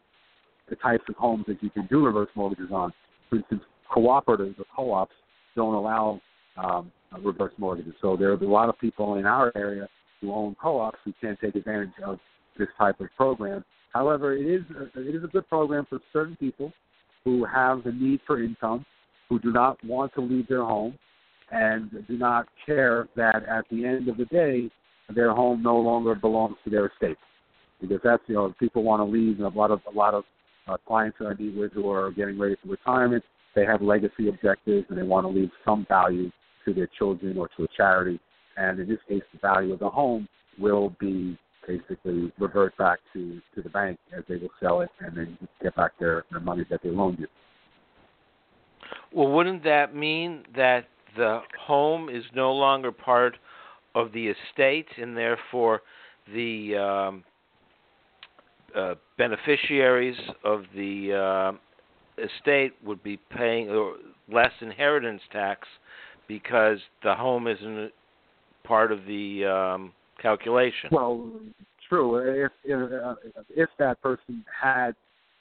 the 0.68 0.76
types 0.76 1.04
of 1.08 1.16
homes 1.16 1.44
that 1.48 1.62
you 1.62 1.70
can 1.70 1.86
do 1.86 2.04
reverse 2.04 2.28
mortgages 2.34 2.68
on 2.72 2.92
for 3.28 3.36
instance, 3.36 3.62
cooperatives 3.94 4.58
or 4.58 4.64
co-ops 4.74 5.14
don't 5.54 5.74
allow 5.74 6.20
um, 6.56 6.92
reverse 7.22 7.52
mortgages. 7.58 7.94
So 8.00 8.16
there 8.16 8.30
are 8.30 8.34
a 8.34 8.46
lot 8.46 8.68
of 8.68 8.78
people 8.78 9.16
in 9.16 9.26
our 9.26 9.52
area 9.56 9.88
who 10.20 10.32
own 10.32 10.56
co-ops 10.60 10.98
who 11.04 11.12
can't 11.20 11.38
take 11.40 11.54
advantage 11.54 11.90
of 12.04 12.18
this 12.58 12.68
type 12.78 13.00
of 13.00 13.08
program. 13.16 13.64
However, 13.92 14.34
it 14.34 14.46
is 14.46 14.62
a, 14.76 15.00
it 15.00 15.14
is 15.14 15.24
a 15.24 15.28
good 15.28 15.48
program 15.48 15.86
for 15.88 15.98
certain 16.12 16.36
people 16.36 16.72
who 17.26 17.44
have 17.44 17.82
the 17.82 17.90
need 17.90 18.20
for 18.24 18.40
income, 18.40 18.86
who 19.28 19.40
do 19.40 19.52
not 19.52 19.82
want 19.84 20.14
to 20.14 20.20
leave 20.20 20.46
their 20.46 20.62
home, 20.62 20.96
and 21.50 21.90
do 22.06 22.16
not 22.16 22.46
care 22.64 23.08
that 23.16 23.42
at 23.48 23.64
the 23.68 23.84
end 23.84 24.08
of 24.08 24.16
the 24.16 24.24
day 24.26 24.70
their 25.14 25.32
home 25.32 25.60
no 25.60 25.76
longer 25.76 26.14
belongs 26.14 26.56
to 26.64 26.70
their 26.70 26.86
estate. 26.86 27.18
Because 27.80 27.98
that's 28.02 28.22
you 28.28 28.36
know 28.36 28.54
people 28.58 28.84
want 28.84 29.00
to 29.00 29.04
leave, 29.04 29.38
and 29.38 29.44
a 29.44 29.58
lot 29.58 29.72
of 29.72 29.80
a 29.92 29.94
lot 29.94 30.14
of 30.14 30.22
uh, 30.68 30.76
clients 30.86 31.18
that 31.18 31.26
I 31.26 31.34
meet 31.34 31.56
with 31.56 31.72
who 31.72 31.90
are 31.90 32.12
getting 32.12 32.38
ready 32.38 32.56
for 32.62 32.68
retirement, 32.68 33.24
they 33.56 33.64
have 33.64 33.82
legacy 33.82 34.28
objectives 34.28 34.86
and 34.88 34.96
they 34.96 35.02
want 35.02 35.24
to 35.24 35.28
leave 35.28 35.50
some 35.64 35.84
value 35.88 36.30
to 36.64 36.74
their 36.74 36.88
children 36.98 37.36
or 37.38 37.48
to 37.56 37.64
a 37.64 37.68
charity. 37.76 38.20
And 38.56 38.78
in 38.78 38.88
this 38.88 38.98
case, 39.08 39.22
the 39.32 39.38
value 39.40 39.72
of 39.72 39.80
the 39.80 39.88
home 39.88 40.28
will 40.58 40.94
be 41.00 41.38
basically 41.66 42.32
revert 42.38 42.76
back 42.76 42.98
to, 43.12 43.40
to 43.54 43.62
the 43.62 43.68
bank 43.68 43.98
as 44.16 44.24
they 44.28 44.36
will 44.36 44.50
sell 44.60 44.80
it 44.80 44.90
and 45.00 45.16
then 45.16 45.38
get 45.62 45.74
back 45.76 45.92
their, 45.98 46.24
their 46.30 46.40
money 46.40 46.64
that 46.70 46.80
they 46.82 46.90
loaned 46.90 47.18
you. 47.18 47.26
Well, 49.12 49.28
wouldn't 49.28 49.64
that 49.64 49.94
mean 49.94 50.44
that 50.54 50.88
the 51.16 51.40
home 51.58 52.08
is 52.08 52.24
no 52.34 52.52
longer 52.52 52.92
part 52.92 53.36
of 53.94 54.12
the 54.12 54.28
estate 54.28 54.88
and 54.98 55.16
therefore 55.16 55.82
the 56.32 56.76
um, 56.76 57.24
uh, 58.76 58.94
beneficiaries 59.16 60.16
of 60.44 60.64
the 60.74 61.12
uh, 61.14 62.22
estate 62.22 62.74
would 62.84 63.02
be 63.02 63.16
paying 63.16 63.94
less 64.30 64.52
inheritance 64.60 65.22
tax 65.32 65.66
because 66.28 66.78
the 67.02 67.14
home 67.14 67.46
isn't 67.46 67.92
part 68.64 68.92
of 68.92 69.04
the 69.06 69.44
um, 69.44 69.92
calculation. 70.20 70.90
Well, 70.92 71.30
true. 71.88 72.44
If 72.44 72.52
if, 72.64 72.92
uh, 72.92 73.14
if 73.50 73.68
that 73.78 74.00
person 74.02 74.44
had 74.62 74.94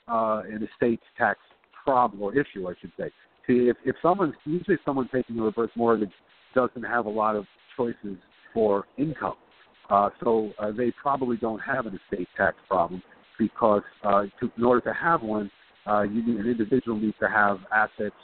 uh, 0.08 0.44
an 0.46 0.68
estate 0.74 1.02
tax 1.18 1.40
problem 1.84 2.22
or 2.22 2.34
issue, 2.34 2.68
I 2.68 2.74
should 2.82 2.92
say. 2.98 3.12
See, 3.48 3.70
if 3.70 3.78
if 3.86 3.96
someone 4.02 4.34
usually 4.46 4.78
someone 4.86 5.10
taking 5.14 5.40
a 5.40 5.44
reverse 5.44 5.72
mortgage 5.76 6.12
doesn't 6.54 6.84
have 6.84 7.06
a 7.06 7.10
lot 7.10 7.36
of 7.36 7.46
choices 7.76 8.18
for 8.54 8.86
income. 8.98 9.36
Uh, 9.90 10.10
so 10.24 10.52
uh, 10.58 10.72
they 10.72 10.92
probably 11.00 11.38
don't 11.38 11.60
have 11.60 11.86
an 11.86 12.00
estate 12.10 12.28
tax 12.36 12.56
problem 12.68 13.04
because 13.38 13.84
uh, 14.04 14.24
to, 14.40 14.52
in 14.58 14.64
order 14.64 14.82
to 14.82 14.94
have 14.94 15.22
one, 15.22 15.52
uh, 15.86 16.02
you 16.02 16.26
need, 16.26 16.38
an 16.38 16.50
individual 16.50 16.98
needs 16.98 17.16
to 17.20 17.28
have 17.28 17.60
assets 17.72 18.16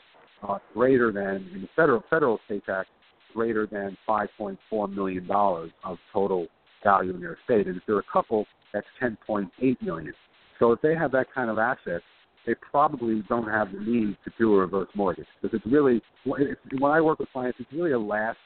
uh, 0.47 0.57
greater 0.73 1.11
than 1.11 1.47
in 1.53 1.61
the 1.61 1.67
federal 1.75 2.03
federal 2.09 2.39
estate 2.39 2.65
tax 2.65 2.87
greater 3.33 3.67
than 3.67 3.97
5.4 4.07 4.93
million 4.93 5.27
dollars 5.27 5.71
of 5.83 5.97
total 6.11 6.47
value 6.83 7.13
in 7.13 7.21
their 7.21 7.37
estate, 7.41 7.67
and 7.67 7.77
if 7.77 7.83
they're 7.85 7.99
a 7.99 8.03
couple, 8.11 8.45
that's 8.73 8.87
10.8 9.01 9.81
million. 9.81 10.13
So 10.59 10.71
if 10.71 10.81
they 10.81 10.95
have 10.95 11.11
that 11.11 11.27
kind 11.33 11.49
of 11.49 11.57
assets, 11.57 12.03
they 12.45 12.55
probably 12.71 13.23
don't 13.29 13.47
have 13.47 13.71
the 13.71 13.79
need 13.79 14.17
to 14.23 14.31
do 14.39 14.55
a 14.55 14.59
reverse 14.59 14.89
mortgage 14.95 15.27
because 15.41 15.55
it's 15.55 15.71
really 15.71 16.01
when 16.25 16.91
I 16.91 17.01
work 17.01 17.19
with 17.19 17.29
clients, 17.31 17.59
it's 17.59 17.71
really 17.71 17.91
a 17.91 17.99
last 17.99 18.37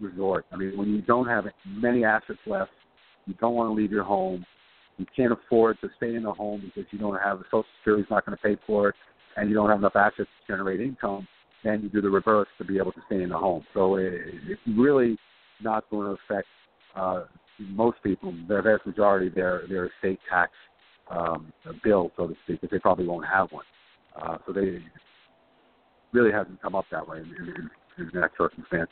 resort. 0.00 0.46
I 0.52 0.56
mean, 0.56 0.76
when 0.76 0.88
you 0.88 1.02
don't 1.02 1.26
have 1.26 1.44
many 1.66 2.04
assets 2.04 2.38
left, 2.46 2.70
you 3.26 3.34
don't 3.34 3.54
want 3.54 3.70
to 3.70 3.74
leave 3.74 3.92
your 3.92 4.04
home, 4.04 4.44
you 4.98 5.06
can't 5.16 5.32
afford 5.32 5.80
to 5.80 5.88
stay 5.96 6.14
in 6.14 6.22
the 6.22 6.32
home 6.32 6.62
because 6.64 6.90
you 6.92 6.98
don't 6.98 7.18
have 7.20 7.38
the 7.38 7.44
Social 7.46 7.64
Security 7.80 8.02
is 8.02 8.10
not 8.10 8.26
going 8.26 8.36
to 8.36 8.42
pay 8.42 8.60
for 8.66 8.90
it, 8.90 8.94
and 9.36 9.48
you 9.48 9.54
don't 9.54 9.68
have 9.68 9.78
enough 9.78 9.96
assets 9.96 10.28
to 10.46 10.52
generate 10.52 10.80
income. 10.80 11.26
Then 11.64 11.82
you 11.82 11.88
do 11.88 12.00
the 12.00 12.10
reverse 12.10 12.48
to 12.58 12.64
be 12.64 12.78
able 12.78 12.92
to 12.92 13.00
stay 13.06 13.22
in 13.22 13.30
the 13.30 13.38
home. 13.38 13.64
So 13.72 13.96
it, 13.96 14.12
it's 14.46 14.60
really 14.76 15.16
not 15.62 15.84
going 15.90 16.06
to 16.06 16.22
affect 16.22 16.46
uh, 16.94 17.24
most 17.58 17.98
people, 18.02 18.34
the 18.48 18.60
vast 18.62 18.86
majority, 18.86 19.28
their 19.28 19.62
their 19.68 19.86
estate 19.86 20.20
tax 20.28 20.52
um, 21.10 21.52
bill, 21.82 22.10
so 22.16 22.26
to 22.26 22.34
speak, 22.44 22.60
because 22.60 22.70
they 22.70 22.78
probably 22.78 23.06
won't 23.06 23.26
have 23.26 23.50
one. 23.50 23.64
Uh, 24.20 24.38
so 24.46 24.52
they 24.52 24.82
really 26.12 26.32
hasn't 26.32 26.60
come 26.62 26.74
up 26.74 26.84
that 26.90 27.06
way 27.06 27.18
in, 27.18 27.24
in, 27.24 27.70
in 27.98 28.20
that 28.20 28.30
circumstance. 28.38 28.90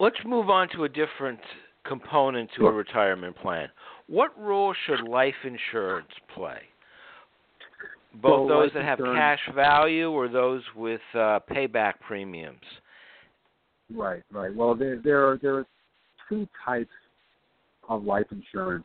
Let's 0.00 0.16
move 0.24 0.50
on 0.50 0.68
to 0.70 0.84
a 0.84 0.88
different 0.88 1.38
component 1.86 2.50
to 2.58 2.66
a 2.66 2.72
retirement 2.72 3.36
plan. 3.36 3.68
What 4.08 4.38
role 4.38 4.74
should 4.86 5.06
life 5.08 5.34
insurance 5.44 6.10
play? 6.34 6.58
Both 8.20 8.48
those 8.48 8.70
that 8.74 8.84
have 8.84 8.98
cash 8.98 9.40
value 9.54 10.10
or 10.10 10.28
those 10.28 10.62
with 10.76 11.00
uh, 11.14 11.40
payback 11.50 11.94
premiums? 12.06 12.60
Right, 13.90 14.22
right. 14.30 14.54
Well, 14.54 14.74
there 14.74 15.00
there 15.02 15.26
are 15.26 15.38
there 15.38 15.56
are 15.56 15.66
two 16.28 16.46
types 16.64 16.90
of 17.88 18.04
life 18.04 18.26
insurance 18.30 18.84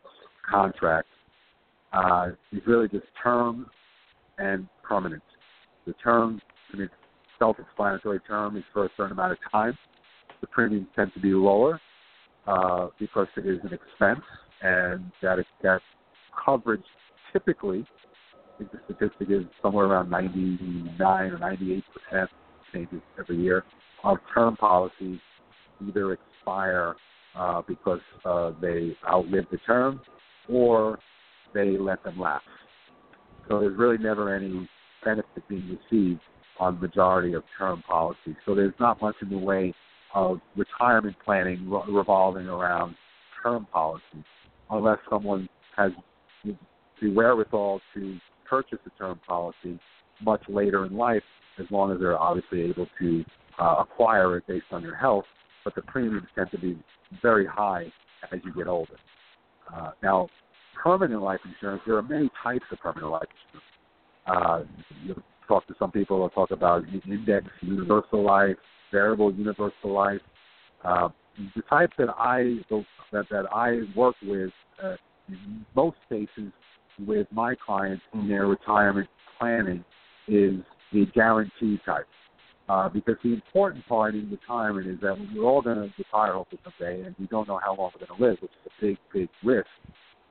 contracts. 0.50 1.10
Uh, 1.94 2.30
it's 2.52 2.66
really 2.68 2.88
just 2.88 3.06
term 3.22 3.68
and 4.38 4.68
permanent. 4.84 5.24
The 5.86 5.94
term, 5.94 6.42
I 6.74 6.78
mean, 6.78 6.90
self-explanatory 7.40 8.20
term 8.28 8.58
is 8.58 8.64
for 8.74 8.86
a 8.86 8.90
certain 8.98 9.14
amount 9.14 9.34
of 9.34 9.38
time. 9.52 9.78
The 10.42 10.48
premiums 10.48 10.88
tend 10.96 11.14
to 11.14 11.20
be 11.20 11.34
lower 11.34 11.80
uh, 12.46 12.88
because 13.00 13.28
it 13.38 13.46
is 13.46 13.60
an 13.64 13.74
expense, 13.74 14.24
and 14.62 15.12
that 15.22 15.38
that 15.64 15.82
coverage 16.46 16.84
typically, 17.34 17.86
think 18.58 18.72
the 18.72 18.80
statistic 18.86 19.30
is 19.30 19.44
somewhere 19.62 19.86
around 19.86 20.10
99 20.10 21.02
or 21.02 21.38
98 21.38 21.84
percent 21.94 22.30
changes 22.74 23.02
every 23.20 23.38
year 23.38 23.64
of 24.04 24.18
term 24.34 24.56
policies 24.56 25.20
either 25.88 26.14
expire 26.14 26.96
uh, 27.36 27.62
because 27.68 28.00
uh, 28.26 28.52
they 28.62 28.96
outlive 29.08 29.46
the 29.52 29.58
term 29.60 30.02
or 30.50 30.98
they 31.54 31.78
let 31.78 32.04
them 32.04 32.20
lapse. 32.20 32.46
So 33.48 33.60
there's 33.60 33.78
really 33.78 33.98
never 33.98 34.34
any 34.34 34.68
benefit 35.04 35.48
being 35.48 35.78
received 35.92 36.22
on 36.60 36.80
majority 36.80 37.34
of 37.34 37.44
term 37.58 37.84
policies. 37.88 38.36
So 38.46 38.56
there's 38.56 38.74
not 38.80 39.02
much 39.02 39.16
in 39.22 39.30
the 39.30 39.38
way 39.38 39.74
of 40.16 40.40
retirement 40.56 41.16
planning 41.24 41.70
revolving 41.70 42.48
around 42.48 42.96
term 43.44 43.68
policies, 43.72 44.24
unless 44.70 44.98
someone 45.10 45.48
has 45.76 45.92
the 46.44 47.10
wherewithal 47.10 47.80
to 47.94 48.18
purchase 48.50 48.80
a 48.86 48.90
term 48.98 49.20
policy 49.28 49.80
much 50.22 50.42
later 50.48 50.86
in 50.86 50.96
life, 50.96 51.24
as 51.60 51.66
long 51.70 51.92
as 51.92 52.00
they're 52.00 52.20
obviously 52.20 52.62
able 52.62 52.88
to 53.00 53.24
uh, 53.60 53.76
acquire 53.80 54.38
it 54.38 54.48
based 54.48 54.66
on 54.72 54.82
their 54.82 54.96
health. 54.96 55.26
But 55.64 55.76
the 55.76 55.82
premiums 55.84 56.28
tend 56.36 56.50
to 56.52 56.60
be 56.60 56.78
very 57.22 57.46
high 57.46 57.92
as 58.32 58.40
you 58.44 58.54
get 58.54 58.68
older. 58.68 58.96
Uh, 59.74 59.92
now, 60.02 60.30
permanent 60.82 61.22
life 61.22 61.40
insurance, 61.46 61.82
there 61.86 61.98
are 61.98 62.04
many 62.04 62.30
types 62.44 62.66
of 62.72 62.80
permanent 62.80 63.12
life 63.12 63.28
insurance. 63.46 63.68
Uh, 64.28 64.64
you 65.04 65.22
talk 65.48 65.66
to 65.68 65.74
some 65.80 65.92
people, 65.92 66.20
they'll 66.20 66.30
talk 66.30 66.52
about 66.52 66.84
index 67.10 67.48
universal 67.62 68.24
life, 68.24 68.56
variable 68.92 69.34
universal 69.34 69.92
life. 69.94 70.22
Uh, 70.84 71.10
the 71.56 71.62
type 71.70 71.92
that 71.98 72.10
I 72.18 72.58
that 73.12 73.26
that 73.30 73.46
I 73.54 73.82
work 73.96 74.16
with 74.24 74.52
uh, 74.84 74.96
in 75.30 75.66
most 75.76 75.98
cases 76.10 76.52
with 77.06 77.28
my 77.32 77.56
clients 77.56 78.04
in 78.14 78.28
their 78.28 78.48
retirement 78.48 79.08
planning 79.40 79.84
is 80.28 80.56
the 80.94 81.06
guarantee 81.14 81.80
type. 81.86 82.08
Uh, 82.70 82.90
because 82.90 83.16
the 83.24 83.32
important 83.34 83.86
part 83.88 84.14
in 84.14 84.30
retirement 84.30 84.88
is 84.88 85.00
that 85.02 85.16
we're 85.34 85.44
all 85.44 85.62
going 85.62 85.78
to 85.78 85.90
retire 85.98 86.34
hopefully 86.34 86.60
someday, 86.64 87.02
and 87.02 87.16
we 87.18 87.26
don't 87.28 87.48
know 87.48 87.60
how 87.64 87.74
long 87.74 87.90
we're 87.96 88.06
going 88.06 88.20
to 88.20 88.26
live, 88.26 88.38
which 88.42 88.52
is 88.52 88.72
a 88.78 88.86
big, 88.86 88.98
big 89.14 89.30
risk. 89.42 89.68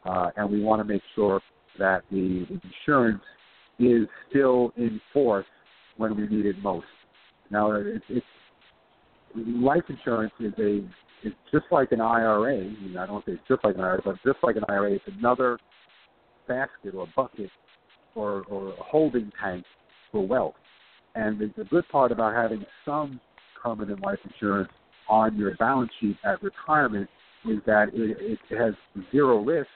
Uh, 0.04 0.28
and 0.36 0.50
we 0.50 0.62
want 0.62 0.78
to 0.78 0.84
make 0.84 1.00
sure 1.14 1.40
that 1.78 2.02
the 2.10 2.46
insurance 2.62 3.22
is 3.78 4.06
still 4.28 4.72
in 4.76 5.00
force 5.14 5.46
when 5.96 6.14
we 6.14 6.26
need 6.28 6.44
it 6.44 6.56
most. 6.62 6.86
Now, 7.50 7.72
it's, 7.72 8.04
it's 8.10 8.26
life 9.34 9.84
insurance 9.88 10.32
is 10.40 10.52
a 10.58 10.78
is 11.26 11.32
just 11.50 11.64
like 11.70 11.92
an 11.92 12.00
IRA. 12.00 12.70
I 12.98 13.06
don't 13.06 13.24
say 13.24 13.32
it's 13.32 13.42
just 13.48 13.64
like 13.64 13.76
an 13.76 13.80
IRA, 13.80 14.00
but 14.04 14.16
just 14.24 14.38
like 14.42 14.56
an 14.56 14.64
IRA, 14.68 14.92
it's 14.92 15.04
another 15.18 15.58
basket 16.48 16.94
or 16.94 17.06
bucket 17.16 17.50
or, 18.14 18.44
or 18.48 18.74
holding 18.78 19.30
tank 19.42 19.64
for 20.10 20.26
wealth. 20.26 20.54
And 21.14 21.38
the, 21.38 21.52
the 21.56 21.64
good 21.64 21.88
part 21.88 22.12
about 22.12 22.34
having 22.34 22.64
some 22.84 23.20
permanent 23.62 24.00
life 24.00 24.18
insurance 24.24 24.70
on 25.08 25.36
your 25.36 25.54
balance 25.56 25.90
sheet 26.00 26.16
at 26.24 26.42
retirement 26.42 27.08
is 27.48 27.58
that 27.66 27.88
it, 27.92 28.38
it 28.50 28.58
has 28.58 28.74
zero 29.12 29.42
risk 29.42 29.68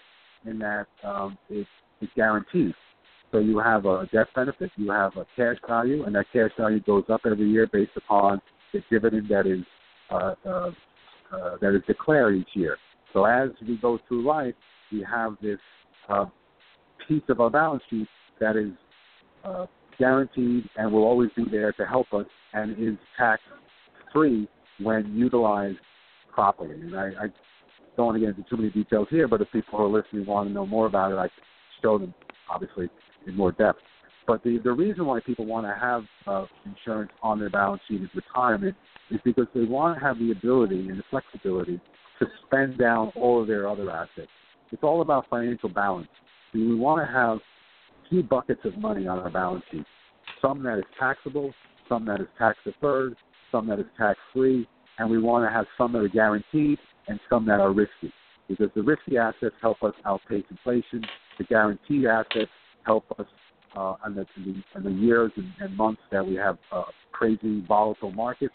in 0.44 0.58
that 0.58 0.86
um, 1.04 1.38
it, 1.48 1.66
it's 2.00 2.12
guaranteed. 2.16 2.74
So 3.32 3.38
you 3.38 3.58
have 3.58 3.86
a 3.86 4.08
death 4.12 4.26
benefit, 4.34 4.70
you 4.76 4.90
have 4.90 5.16
a 5.16 5.24
cash 5.36 5.56
value, 5.68 6.04
and 6.04 6.14
that 6.16 6.26
cash 6.32 6.50
value 6.58 6.80
goes 6.80 7.04
up 7.08 7.20
every 7.24 7.48
year 7.48 7.68
based 7.72 7.92
upon 7.96 8.40
the 8.72 8.82
dividend 8.90 9.28
that 9.28 9.46
is 9.46 9.64
uh, 10.10 10.34
uh, 10.44 10.70
uh, 11.32 11.56
that 11.60 11.76
is 11.76 11.82
declared 11.86 12.36
each 12.36 12.48
year. 12.54 12.76
So 13.12 13.24
as 13.24 13.50
we 13.66 13.76
go 13.76 13.98
through 14.08 14.26
life, 14.26 14.54
we 14.90 15.06
have 15.08 15.36
this 15.40 15.58
uh, 16.08 16.24
piece 17.10 17.22
of 17.28 17.40
our 17.40 17.50
balance 17.50 17.82
sheet 17.90 18.06
that 18.38 18.56
is 18.56 18.70
uh, 19.44 19.66
guaranteed 19.98 20.64
and 20.76 20.92
will 20.92 21.02
always 21.02 21.28
be 21.36 21.44
there 21.50 21.72
to 21.72 21.84
help 21.84 22.06
us 22.12 22.26
and 22.52 22.72
is 22.78 22.96
tax 23.18 23.42
free 24.12 24.48
when 24.78 25.12
utilized 25.12 25.78
properly. 26.32 26.70
And 26.70 26.96
I, 26.96 27.06
I 27.06 27.26
don't 27.96 28.06
want 28.06 28.16
to 28.16 28.20
get 28.20 28.28
into 28.30 28.48
too 28.48 28.56
many 28.56 28.70
details 28.70 29.08
here, 29.10 29.26
but 29.26 29.40
if 29.40 29.50
people 29.50 29.76
who 29.76 29.84
are 29.84 29.88
listening 29.88 30.24
want 30.24 30.48
to 30.48 30.54
know 30.54 30.64
more 30.64 30.86
about 30.86 31.10
it, 31.10 31.18
I 31.18 31.26
can 31.26 31.44
show 31.82 31.98
them 31.98 32.14
obviously 32.48 32.88
in 33.26 33.36
more 33.36 33.50
depth. 33.52 33.80
But 34.26 34.44
the, 34.44 34.58
the 34.62 34.72
reason 34.72 35.06
why 35.06 35.18
people 35.26 35.46
want 35.46 35.66
to 35.66 35.74
have 35.78 36.04
uh, 36.28 36.46
insurance 36.64 37.10
on 37.22 37.40
their 37.40 37.50
balance 37.50 37.82
sheet 37.88 38.02
at 38.02 38.14
retirement 38.14 38.76
is 39.10 39.18
because 39.24 39.46
they 39.52 39.64
want 39.64 39.98
to 39.98 40.04
have 40.04 40.18
the 40.18 40.30
ability 40.30 40.88
and 40.88 40.98
the 40.98 41.02
flexibility 41.10 41.80
to 42.20 42.26
spend 42.46 42.78
down 42.78 43.10
all 43.16 43.40
of 43.40 43.48
their 43.48 43.68
other 43.68 43.90
assets. 43.90 44.30
It's 44.70 44.84
all 44.84 45.02
about 45.02 45.26
financial 45.28 45.68
balance. 45.68 46.08
We 46.54 46.74
want 46.74 47.06
to 47.06 47.12
have 47.12 47.38
two 48.10 48.22
buckets 48.22 48.60
of 48.64 48.76
money 48.78 49.06
on 49.06 49.18
our 49.18 49.30
balance 49.30 49.64
sheet 49.70 49.84
some 50.40 50.62
that 50.62 50.78
is 50.78 50.84
taxable, 50.98 51.52
some 51.88 52.04
that 52.06 52.20
is 52.20 52.26
tax 52.38 52.58
deferred, 52.64 53.16
some 53.50 53.66
that 53.68 53.78
is 53.78 53.86
tax 53.98 54.18
free, 54.32 54.66
and 54.98 55.10
we 55.10 55.18
want 55.18 55.46
to 55.46 55.52
have 55.52 55.66
some 55.76 55.92
that 55.92 56.00
are 56.00 56.08
guaranteed 56.08 56.78
and 57.08 57.20
some 57.28 57.46
that 57.46 57.60
are 57.60 57.72
risky. 57.72 58.12
Because 58.48 58.68
the 58.74 58.82
risky 58.82 59.16
assets 59.16 59.54
help 59.60 59.82
us 59.82 59.94
outpace 60.04 60.44
inflation, 60.50 61.04
the 61.38 61.44
guaranteed 61.44 62.06
assets 62.06 62.50
help 62.84 63.04
us 63.18 63.26
uh, 63.76 63.94
in, 64.06 64.14
the, 64.14 64.26
in, 64.36 64.62
the, 64.74 64.78
in 64.78 64.84
the 64.84 65.00
years 65.00 65.30
and, 65.36 65.46
and 65.60 65.76
months 65.76 66.00
that 66.10 66.26
we 66.26 66.34
have 66.34 66.58
uh, 66.72 66.82
crazy 67.12 67.64
volatile 67.66 68.12
markets. 68.12 68.54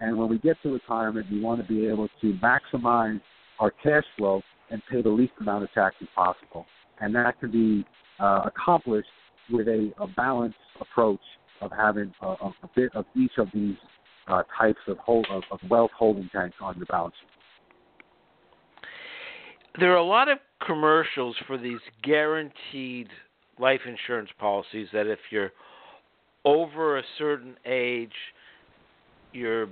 And 0.00 0.16
when 0.16 0.28
we 0.28 0.38
get 0.38 0.56
to 0.62 0.72
retirement, 0.72 1.26
we 1.30 1.40
want 1.40 1.60
to 1.60 1.66
be 1.66 1.86
able 1.86 2.08
to 2.20 2.38
maximize 2.42 3.20
our 3.60 3.70
cash 3.70 4.04
flow 4.16 4.42
and 4.70 4.82
pay 4.90 5.02
the 5.02 5.10
least 5.10 5.32
amount 5.40 5.64
of 5.64 5.72
taxes 5.72 6.08
possible. 6.14 6.66
And 7.00 7.14
that 7.14 7.38
can 7.40 7.50
be 7.50 7.84
uh, 8.20 8.42
accomplished 8.46 9.08
with 9.50 9.68
a, 9.68 9.92
a 10.00 10.06
balanced 10.06 10.56
approach 10.80 11.20
of 11.60 11.70
having 11.72 12.12
a, 12.22 12.26
a 12.26 12.52
bit 12.74 12.94
of 12.94 13.04
each 13.16 13.32
of 13.38 13.48
these 13.52 13.76
uh, 14.28 14.42
types 14.58 14.78
of, 14.88 14.96
hold, 14.98 15.26
of, 15.30 15.42
of 15.50 15.58
wealth 15.68 15.90
holding 15.96 16.28
tanks 16.32 16.56
on 16.60 16.76
your 16.76 16.86
balance 16.86 17.14
sheet. 17.20 17.28
There 19.80 19.92
are 19.92 19.96
a 19.96 20.04
lot 20.04 20.28
of 20.28 20.38
commercials 20.64 21.36
for 21.46 21.58
these 21.58 21.80
guaranteed 22.02 23.08
life 23.58 23.80
insurance 23.86 24.30
policies 24.38 24.88
that 24.92 25.06
if 25.06 25.18
you're 25.30 25.50
over 26.44 26.98
a 26.98 27.02
certain 27.18 27.56
age, 27.66 28.12
you're 29.32 29.68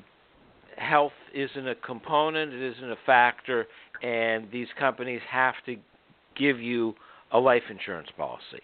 health 0.77 1.13
isn't 1.35 1.69
a 1.69 1.75
component, 1.77 2.53
it 2.53 2.73
isn't 2.77 2.91
a 2.91 2.97
factor, 3.05 3.67
and 4.03 4.51
these 4.51 4.69
companies 4.79 5.21
have 5.31 5.55
to 5.67 5.77
give 6.37 6.61
you 6.61 6.95
a 7.33 7.39
life 7.39 7.63
insurance 7.71 8.09
policy. 8.17 8.63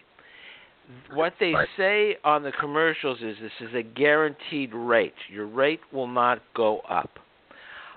What 1.12 1.34
they 1.38 1.52
Right. 1.54 1.68
say 1.76 2.16
on 2.24 2.42
the 2.42 2.52
commercials 2.52 3.20
is 3.20 3.38
this 3.38 3.60
is 3.60 3.74
a 3.74 3.82
guaranteed 3.82 4.72
rate. 4.72 5.14
Your 5.28 5.46
rate 5.46 5.80
will 5.92 6.06
not 6.06 6.40
go 6.54 6.80
up. 6.80 7.18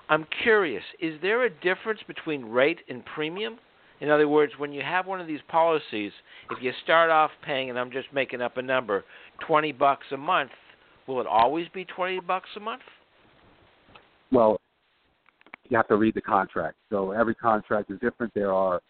I'm 0.08 0.24
curious, 0.24 0.84
is 0.98 1.18
there 1.20 1.44
a 1.44 1.50
difference 1.50 2.02
between 2.02 2.44
rate 2.44 2.80
and 2.88 3.04
premium? 3.04 3.58
In 4.00 4.10
other 4.10 4.28
words, 4.28 4.58
when 4.58 4.72
you 4.72 4.82
have 4.82 5.06
one 5.06 5.20
of 5.20 5.26
these 5.26 5.40
policies, 5.48 6.12
if 6.50 6.60
you 6.60 6.72
start 6.82 7.08
off 7.08 7.30
paying, 7.42 7.70
and 7.70 7.78
I'm 7.78 7.90
just 7.90 8.12
making 8.12 8.42
up 8.42 8.56
a 8.56 8.62
number, 8.62 9.04
20 9.46 9.72
bucks 9.72 10.06
a 10.10 10.16
month, 10.16 10.50
will 11.06 11.20
it 11.20 11.26
always 11.26 11.68
be 11.68 11.84
20 11.84 12.20
bucks 12.20 12.48
a 12.56 12.60
month? 12.60 12.82
Well, 14.32 14.60
you 15.68 15.76
have 15.76 15.88
to 15.88 15.96
read 15.96 16.14
the 16.14 16.20
contract. 16.20 16.76
So 16.90 17.12
every 17.12 17.34
contract 17.34 17.90
is 17.90 17.98
different. 18.00 18.34
There 18.34 18.52
are 18.52 18.82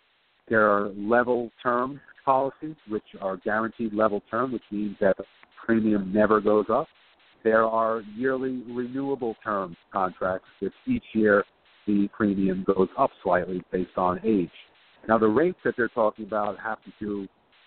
there 0.49 0.71
are 0.71 0.89
level 0.97 1.51
term 1.63 2.01
policies, 2.25 2.77
which 2.89 3.03
are 3.21 3.37
guaranteed 3.39 3.93
level 3.93 4.23
term, 4.31 4.53
which 4.53 4.63
means 4.71 4.97
that 5.01 5.17
the 5.17 5.25
premium 5.65 6.13
never 6.13 6.41
goes 6.41 6.67
up. 6.71 6.87
There 7.45 7.65
are 7.65 8.03
yearly 8.17 8.63
renewable 8.69 9.37
term 9.43 9.77
contracts, 9.93 10.47
which 10.61 10.73
each 10.87 11.05
year 11.15 11.45
the 11.87 12.09
premium 12.17 12.65
goes 12.67 12.89
up 12.99 13.11
slightly 13.23 13.63
based 13.73 13.97
on 13.97 14.21
age. 14.25 14.51
Now, 15.09 15.19
the 15.19 15.27
rates 15.27 15.59
that 15.65 15.75
they're 15.77 15.89
talking 15.89 16.27
about 16.27 16.59
have 16.61 16.79
to 16.85 16.93
do, 17.01 17.27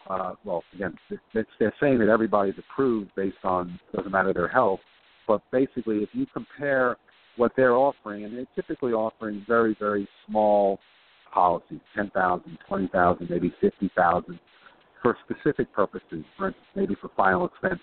uh, 0.09 0.33
well, 0.45 0.63
again, 0.73 0.95
they're 1.33 1.73
saying 1.81 1.99
that 1.99 2.07
everybody's 2.07 2.55
approved 2.57 3.11
based 3.15 3.43
on, 3.43 3.77
doesn't 3.93 4.11
matter 4.11 4.33
their 4.33 4.47
health, 4.47 4.79
but 5.27 5.41
basically 5.51 5.97
if 5.97 6.09
you 6.13 6.25
compare 6.33 6.95
what 7.35 7.51
they're 7.57 7.75
offering, 7.75 8.23
and 8.23 8.37
they're 8.37 8.47
typically 8.55 8.93
offering 8.93 9.43
very, 9.45 9.75
very 9.77 10.07
small 10.25 10.79
policies, 11.33 11.79
10,000, 11.95 12.57
20,000, 12.67 13.29
maybe 13.29 13.53
50,000 13.61 14.39
for 15.01 15.17
specific 15.29 15.71
purposes, 15.73 16.23
for 16.37 16.53
maybe 16.75 16.95
for 16.99 17.09
final 17.15 17.45
expenses. 17.45 17.81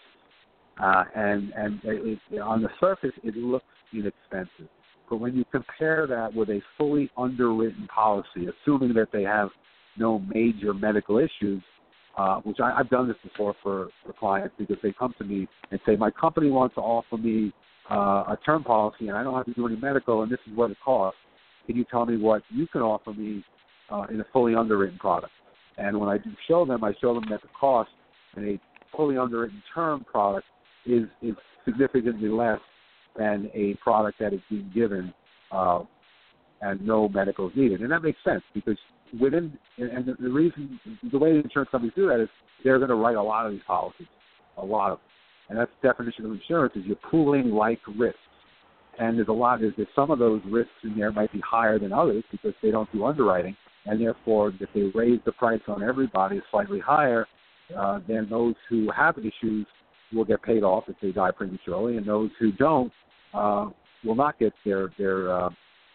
Uh, 0.83 1.05
and 1.15 1.53
and 1.55 1.81
it, 1.85 2.19
it, 2.31 2.39
on 2.41 2.63
the 2.63 2.69
surface, 2.81 3.13
it 3.23 3.37
looks 3.37 3.65
inexpensive. 3.93 4.69
But 5.09 5.17
when 5.19 5.35
you 5.37 5.45
compare 5.53 6.07
that 6.07 6.35
with 6.35 6.49
a 6.49 6.61
fully 6.79 7.11
underwritten 7.17 7.87
policy, 7.95 8.47
assuming 8.49 8.95
that 8.95 9.09
they 9.13 9.23
have 9.23 9.51
no 9.99 10.19
major 10.21 10.73
medical 10.73 11.19
issues, 11.19 11.63
uh, 12.17 12.37
which 12.41 12.59
I, 12.61 12.73
I've 12.79 12.91
done 12.91 13.09
this 13.09 13.17
before 13.23 13.55
for, 13.63 13.89
for 14.05 14.13
clients 14.15 14.55
because 14.59 14.77
they 14.83 14.93
come 14.99 15.15
to 15.19 15.25
me 15.25 15.47
and 15.71 15.81
say, 15.87 15.97
my 15.97 16.11
company 16.11 16.51
wants 16.51 16.75
to 16.77 16.81
offer 16.81 17.17
me 17.17 17.53
uh, 17.91 17.95
a 18.29 18.39
term 18.45 18.65
policy 18.65 19.09
and 19.09 19.17
I 19.17 19.23
don't 19.23 19.35
have 19.35 19.47
to 19.47 19.55
do 19.55 19.67
any 19.67 19.77
medical 19.77 20.23
and 20.23 20.31
this 20.31 20.39
is 20.47 20.57
what 20.57 20.71
it 20.71 20.77
costs. 20.85 21.19
Can 21.67 21.77
you 21.77 21.85
tell 21.91 22.07
me 22.07 22.17
what 22.17 22.43
you 22.51 22.67
can 22.67 22.83
offer 22.83 23.13
me 23.13 23.45
uh, 23.91 24.07
in 24.11 24.21
a 24.21 24.25
fully 24.33 24.55
underwritten 24.55 24.99
product? 24.99 25.33
And 25.79 25.99
when 25.99 26.09
I 26.09 26.19
do 26.19 26.31
show 26.49 26.65
them, 26.65 26.85
I 26.85 26.93
show 27.01 27.15
them 27.15 27.25
that 27.31 27.43
the 27.43 27.49
cost 27.59 27.91
in 28.37 28.49
a 28.49 28.97
fully 28.97 29.17
underwritten 29.17 29.63
term 29.75 30.05
product 30.05 30.47
is, 30.87 31.05
is 31.23 31.35
significantly 31.65 32.29
less 32.29 32.59
than 33.17 33.51
a 33.55 33.75
product 33.83 34.19
that 34.21 34.33
is 34.33 34.41
being 34.51 34.71
given 34.75 35.13
uh, 35.51 35.81
and 36.61 36.85
no 36.87 37.09
medical 37.09 37.49
is 37.49 37.57
needed. 37.57 37.81
And 37.81 37.91
that 37.91 38.03
makes 38.03 38.19
sense 38.25 38.43
because 38.55 38.77
within, 39.21 39.57
and 39.79 40.07
the, 40.19 40.29
reason, 40.29 40.79
the 41.11 41.19
way 41.19 41.33
the 41.33 41.41
insurance 41.41 41.71
companies 41.71 41.93
do 41.95 42.09
that 42.09 42.21
is 42.21 42.29
they're 42.65 42.79
going 42.79 42.91
to 42.91 42.97
write 42.97 43.17
a 43.17 43.23
lot 43.23 43.47
of 43.47 43.53
these 43.53 43.63
policies, 43.67 44.07
a 44.57 44.65
lot 44.65 44.93
of 44.93 44.99
them. 44.99 45.07
And 45.51 45.59
that's 45.59 45.71
the 45.83 45.89
definition 45.89 46.25
of 46.25 46.33
insurance 46.33 46.75
is 46.77 46.85
you're 46.87 46.97
pooling 47.11 47.51
like 47.51 47.81
risks. 47.97 48.19
And 48.99 49.17
there's 49.17 49.29
a 49.29 49.33
lot, 49.33 49.61
there's, 49.61 49.73
there's 49.77 49.89
some 49.97 50.11
of 50.11 50.19
those 50.19 50.41
risks 50.47 50.73
in 50.85 50.97
there 50.97 51.13
might 51.13 51.33
be 51.33 51.41
higher 51.41 51.79
than 51.79 51.93
others 51.93 52.25
because 52.31 52.53
they 52.63 52.71
don't 52.71 52.91
do 52.93 53.05
underwriting. 53.05 53.57
And 53.87 54.01
therefore, 54.01 54.53
if 54.61 54.69
they 54.75 54.91
raise 54.95 55.21
the 55.25 55.33
price 55.33 55.61
on 55.67 55.83
everybody 55.83 56.41
slightly 56.51 56.79
higher, 56.79 57.27
uh, 57.77 58.01
then 58.07 58.29
those 58.31 58.55
who 58.69 58.91
have 58.91 59.17
issues 59.19 59.67
will 60.13 60.25
get 60.25 60.43
paid 60.43 60.63
off 60.63 60.85
if 60.89 60.97
they 61.01 61.11
die 61.11 61.31
prematurely, 61.31 61.97
and 61.97 62.07
those 62.07 62.31
who 62.39 62.53
don't 62.53 62.93
uh, 63.35 63.71
will 64.05 64.15
not 64.15 64.39
get 64.39 64.53
their 64.65 64.93
their 64.99 65.33
uh, 65.33 65.51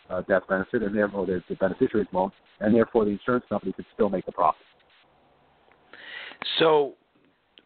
uh, 0.10 0.22
death 0.22 0.44
benefit, 0.50 0.84
and 0.84 0.96
therefore 0.96 1.26
the, 1.26 1.42
beneficiaries 1.56 2.08
won't, 2.12 2.34
and 2.60 2.74
therefore 2.74 3.06
the 3.06 3.12
insurance 3.12 3.46
company 3.50 3.74
could 3.74 3.86
still 3.94 4.10
make 4.10 4.28
a 4.28 4.32
profit. 4.32 4.62
So, 6.60 6.94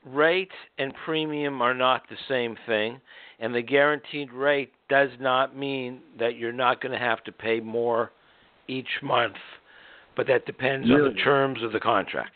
rate 0.06 0.52
and 0.78 0.94
premium 1.06 1.62
are 1.62 1.74
not 1.74 2.04
the 2.10 2.18
same 2.28 2.56
thing, 2.66 3.00
and 3.40 3.54
the 3.54 3.62
guaranteed 3.62 4.32
rate 4.32 4.72
does 4.90 5.10
not 5.20 5.56
mean 5.56 6.02
that 6.20 6.38
you're 6.38 6.52
not 6.52 6.82
going 6.82 6.92
to 6.92 7.00
have 7.00 7.24
to 7.24 7.32
pay 7.32 7.60
more 7.60 8.12
each 8.68 8.90
month, 9.02 9.36
but 10.16 10.28
that 10.28 10.46
depends 10.46 10.90
on 10.90 11.14
the 11.14 11.20
terms 11.22 11.62
of 11.64 11.72
the 11.72 11.80
contract. 11.80 12.34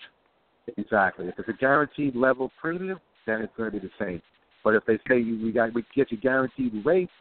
Exactly. 0.77 1.27
If 1.27 1.37
it's 1.37 1.49
a 1.49 1.53
guaranteed 1.53 2.15
level 2.15 2.51
premium, 2.59 2.99
then 3.25 3.41
it's 3.41 3.53
going 3.55 3.71
to 3.71 3.79
be 3.79 3.85
the 3.85 3.93
same. 4.03 4.21
But 4.63 4.73
if 4.73 4.85
they 4.85 4.97
say 5.07 5.19
you, 5.19 5.39
we 5.43 5.51
got 5.51 5.73
we 5.73 5.85
get 5.95 6.11
you 6.11 6.17
guaranteed 6.17 6.83
rates, 6.83 7.11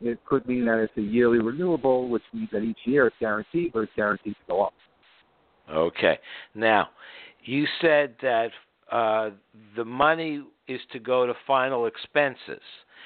it 0.00 0.18
could 0.24 0.46
mean 0.46 0.64
that 0.64 0.78
it's 0.78 0.96
a 0.96 1.02
yearly 1.02 1.38
renewable, 1.38 2.08
which 2.08 2.22
means 2.32 2.48
that 2.52 2.62
each 2.62 2.78
year 2.84 3.06
it's 3.06 3.16
guaranteed, 3.20 3.72
but 3.72 3.80
it's 3.80 3.92
guaranteed 3.94 4.32
to 4.32 4.40
go 4.48 4.62
up. 4.62 4.72
Okay. 5.70 6.18
Now, 6.54 6.88
you 7.44 7.66
said 7.80 8.14
that 8.22 8.50
uh, 8.90 9.30
the 9.76 9.84
money 9.84 10.42
is 10.68 10.80
to 10.92 10.98
go 10.98 11.26
to 11.26 11.34
final 11.46 11.86
expenses, 11.86 12.62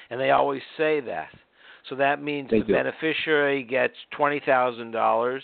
and 0.09 0.19
they 0.19 0.31
always 0.31 0.61
say 0.77 0.99
that. 1.01 1.29
So 1.89 1.95
that 1.95 2.21
means 2.21 2.49
They 2.49 2.59
the 2.59 2.65
do. 2.65 2.73
beneficiary 2.73 3.63
gets 3.63 3.93
twenty 4.11 4.41
thousand 4.45 4.91
dollars, 4.91 5.43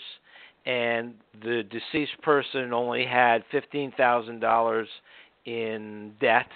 and 0.66 1.14
the 1.42 1.62
deceased 1.70 2.20
person 2.22 2.72
only 2.72 3.04
had 3.06 3.44
fifteen 3.50 3.92
thousand 3.96 4.40
dollars 4.40 4.88
in 5.44 6.12
debt 6.20 6.48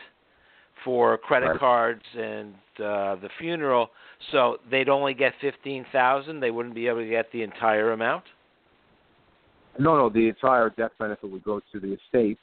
for 0.85 1.19
credit 1.19 1.49
Right. 1.49 1.59
cards 1.59 2.03
and 2.17 2.55
uh, 2.79 3.17
the 3.17 3.29
funeral. 3.39 3.91
So 4.33 4.59
they'd 4.71 4.89
only 4.89 5.15
get 5.15 5.33
fifteen 5.41 5.85
thousand. 5.93 6.41
They 6.41 6.51
wouldn't 6.51 6.75
be 6.75 6.89
able 6.89 7.01
to 7.01 7.09
get 7.09 7.31
the 7.33 7.43
entire 7.43 7.93
amount. 7.93 8.25
No, 9.79 9.97
no, 9.97 10.09
the 10.09 10.29
entire 10.29 10.71
death 10.71 10.93
benefit 10.99 11.31
would 11.31 11.45
go 11.45 11.61
to 11.73 11.81
the 11.81 11.93
estate, 11.95 12.39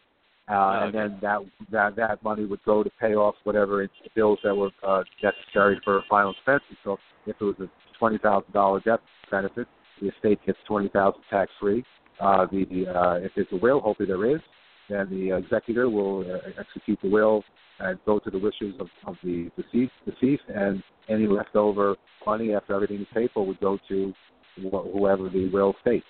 uh, 0.50 0.54
Okay. 0.54 0.86
and 0.86 0.94
then 0.94 1.20
that 1.22 1.40
that 1.72 1.96
that 1.96 2.24
money 2.24 2.46
would 2.46 2.64
go 2.66 2.84
to 2.84 2.90
pay 3.00 3.16
off 3.16 3.36
whatever 3.44 3.88
bills 4.16 4.40
that 4.44 4.56
were 4.56 4.72
uh, 4.86 5.04
necessary 5.22 5.80
for 5.84 6.04
final 6.10 6.32
expenses. 6.32 6.78
So 6.84 6.98
if 7.26 7.36
it 7.40 7.44
was 7.44 7.56
a 7.60 7.70
twenty 7.98 8.18
thousand 8.18 8.52
dollar 8.54 8.82
death 8.82 9.00
benefit, 9.32 9.68
the 10.02 10.10
estate 10.10 10.40
gets 10.46 10.60
twenty 10.68 10.90
thousand 10.90 11.22
tax 11.30 11.52
free. 11.60 11.84
Uh, 12.20 12.46
the 12.52 12.66
the, 12.66 12.88
uh, 12.88 13.14
if 13.16 13.32
there's 13.36 13.48
a 13.52 13.58
will, 13.58 13.80
hopefully 13.80 14.08
there 14.08 14.26
is, 14.36 14.42
then 14.90 15.10
the 15.10 15.36
executor 15.36 15.90
will 15.90 16.22
uh, 16.22 16.50
execute 16.60 17.00
the 17.02 17.10
will 17.10 17.44
and 17.80 17.98
go 18.06 18.20
to 18.20 18.30
the 18.30 18.38
wishes 18.38 18.74
of, 18.80 18.88
of 19.08 19.16
the 19.24 19.50
deceased, 19.58 19.92
deceased, 20.06 20.44
and 20.54 20.84
any 21.10 21.28
leftover 21.28 21.96
money 22.26 22.54
after 22.54 22.74
everything 22.74 23.02
is 23.02 23.08
paid 23.14 23.30
for 23.34 23.46
would 23.46 23.60
go 23.60 23.78
to 23.88 24.14
wh- 24.58 24.92
whoever 24.94 25.28
the 25.30 25.50
will 25.52 25.74
states. 25.82 26.06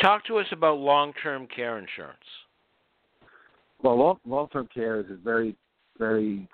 Talk 0.00 0.24
to 0.26 0.38
us 0.38 0.46
about 0.52 0.78
long-term 0.78 1.48
care 1.54 1.78
insurance. 1.78 2.18
Well, 3.82 3.96
long 3.96 4.18
long 4.26 4.48
term 4.48 4.68
care 4.72 5.00
is 5.00 5.06
a 5.10 5.16
very 5.16 5.56
very 5.98 6.48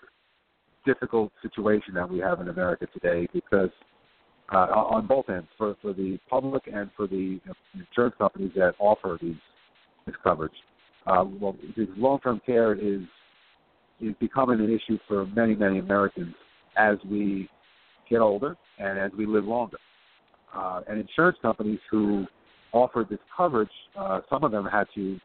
difficult 0.85 1.33
situation 1.43 1.95
that 1.95 2.09
we 2.09 2.19
have 2.21 2.41
in 2.41 2.49
America 2.49 2.87
today 2.93 3.29
because 3.33 3.71
uh, 4.53 4.59
on 4.69 5.07
both 5.07 5.29
ends, 5.29 5.49
for 5.59 5.77
for 5.83 5.93
the 5.93 6.19
public 6.31 6.69
and 6.73 6.91
for 6.97 7.09
the 7.09 7.41
insurance 7.75 8.15
companies 8.17 8.53
that 8.55 8.75
offer 8.79 9.19
these 9.21 9.35
this 10.07 10.15
coverage. 10.23 10.53
Uh, 11.07 11.25
well, 11.41 11.57
long 11.97 12.21
term 12.21 12.41
care 12.47 12.75
is 12.75 13.03
is 14.01 14.15
becoming 14.21 14.61
an 14.61 14.71
issue 14.71 14.99
for 15.09 15.27
many 15.27 15.55
many 15.55 15.81
Americans 15.81 16.35
as 16.77 16.97
we 17.11 17.49
get 18.09 18.21
older 18.21 18.57
and 18.79 18.99
as 18.99 19.11
we 19.19 19.27
live 19.27 19.45
longer. 19.45 19.79
Uh, 20.55 20.81
and 20.89 21.01
insurance 21.01 21.37
companies 21.43 21.81
who 21.91 22.25
offered 22.73 23.09
this 23.09 23.19
coverage, 23.37 23.71
uh, 23.99 24.21
some 24.31 24.45
of 24.45 24.53
them 24.53 24.65
had 24.65 24.85
to 24.95 25.19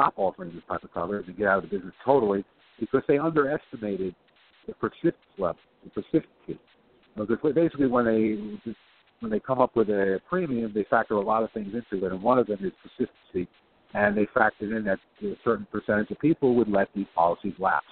stop 0.00 0.14
offering 0.16 0.52
this 0.54 0.62
type 0.68 0.82
of 0.82 0.92
coverage 0.92 1.28
and 1.28 1.36
get 1.36 1.46
out 1.46 1.62
of 1.62 1.68
the 1.68 1.76
business 1.76 1.94
totally 2.04 2.44
because 2.78 3.02
they 3.06 3.18
underestimated 3.18 4.14
the 4.66 4.72
persistence 4.74 5.14
level, 5.36 5.60
the 5.84 5.90
persistency. 5.90 6.60
Because 7.16 7.54
basically, 7.54 7.86
when 7.86 8.06
they 8.06 8.72
when 9.20 9.30
they 9.30 9.40
come 9.40 9.60
up 9.60 9.76
with 9.76 9.90
a 9.90 10.20
premium, 10.28 10.72
they 10.74 10.84
factor 10.88 11.14
a 11.14 11.20
lot 11.20 11.42
of 11.42 11.50
things 11.52 11.74
into 11.74 12.06
it, 12.06 12.12
and 12.12 12.22
one 12.22 12.38
of 12.38 12.46
them 12.46 12.58
is 12.62 12.72
persistency. 12.82 13.50
And 13.92 14.16
they 14.16 14.26
factored 14.26 14.74
in 14.76 14.84
that 14.84 14.98
a 15.22 15.34
certain 15.44 15.66
percentage 15.70 16.10
of 16.10 16.18
people 16.20 16.54
would 16.54 16.68
let 16.68 16.88
these 16.94 17.08
policies 17.14 17.54
lapse. 17.58 17.84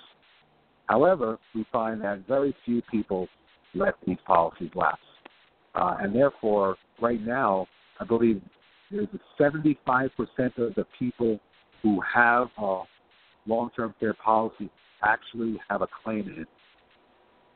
However, 0.86 1.38
we 1.54 1.66
find 1.70 2.00
that 2.02 2.26
very 2.26 2.54
few 2.64 2.80
people 2.90 3.28
let 3.74 3.94
these 4.06 4.16
policies 4.24 4.70
lapse, 4.74 5.00
uh, 5.74 5.96
and 6.00 6.14
therefore, 6.14 6.76
right 7.02 7.20
now, 7.20 7.66
I 8.00 8.04
believe 8.04 8.40
there's 8.90 9.08
a 9.12 9.42
75% 9.42 10.08
of 10.56 10.74
the 10.74 10.86
people 10.98 11.40
who 11.82 12.00
have 12.14 12.48
a 12.58 12.82
long-term 13.46 13.94
care 13.98 14.14
policy 14.14 14.70
actually 15.02 15.58
have 15.68 15.82
a 15.82 15.88
claim 16.04 16.28
in 16.28 16.42
it. 16.42 16.48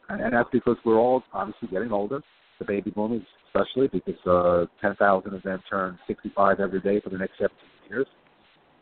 and 0.09 0.33
that's 0.33 0.49
because 0.53 0.77
we're 0.85 0.99
all 0.99 1.23
obviously 1.33 1.69
getting 1.69 1.93
older. 1.93 2.23
The 2.59 2.65
baby 2.65 2.91
boomers, 2.91 3.23
especially, 3.49 3.89
because 3.89 4.27
uh, 4.27 4.67
10,000 4.81 5.35
of 5.35 5.43
them 5.43 5.61
turn 5.69 5.99
65 6.07 6.61
every 6.61 6.81
day 6.81 7.01
for 7.01 7.11
the 7.11 7.19
next 7.19 7.39
17 7.39 7.57
years. 7.89 8.07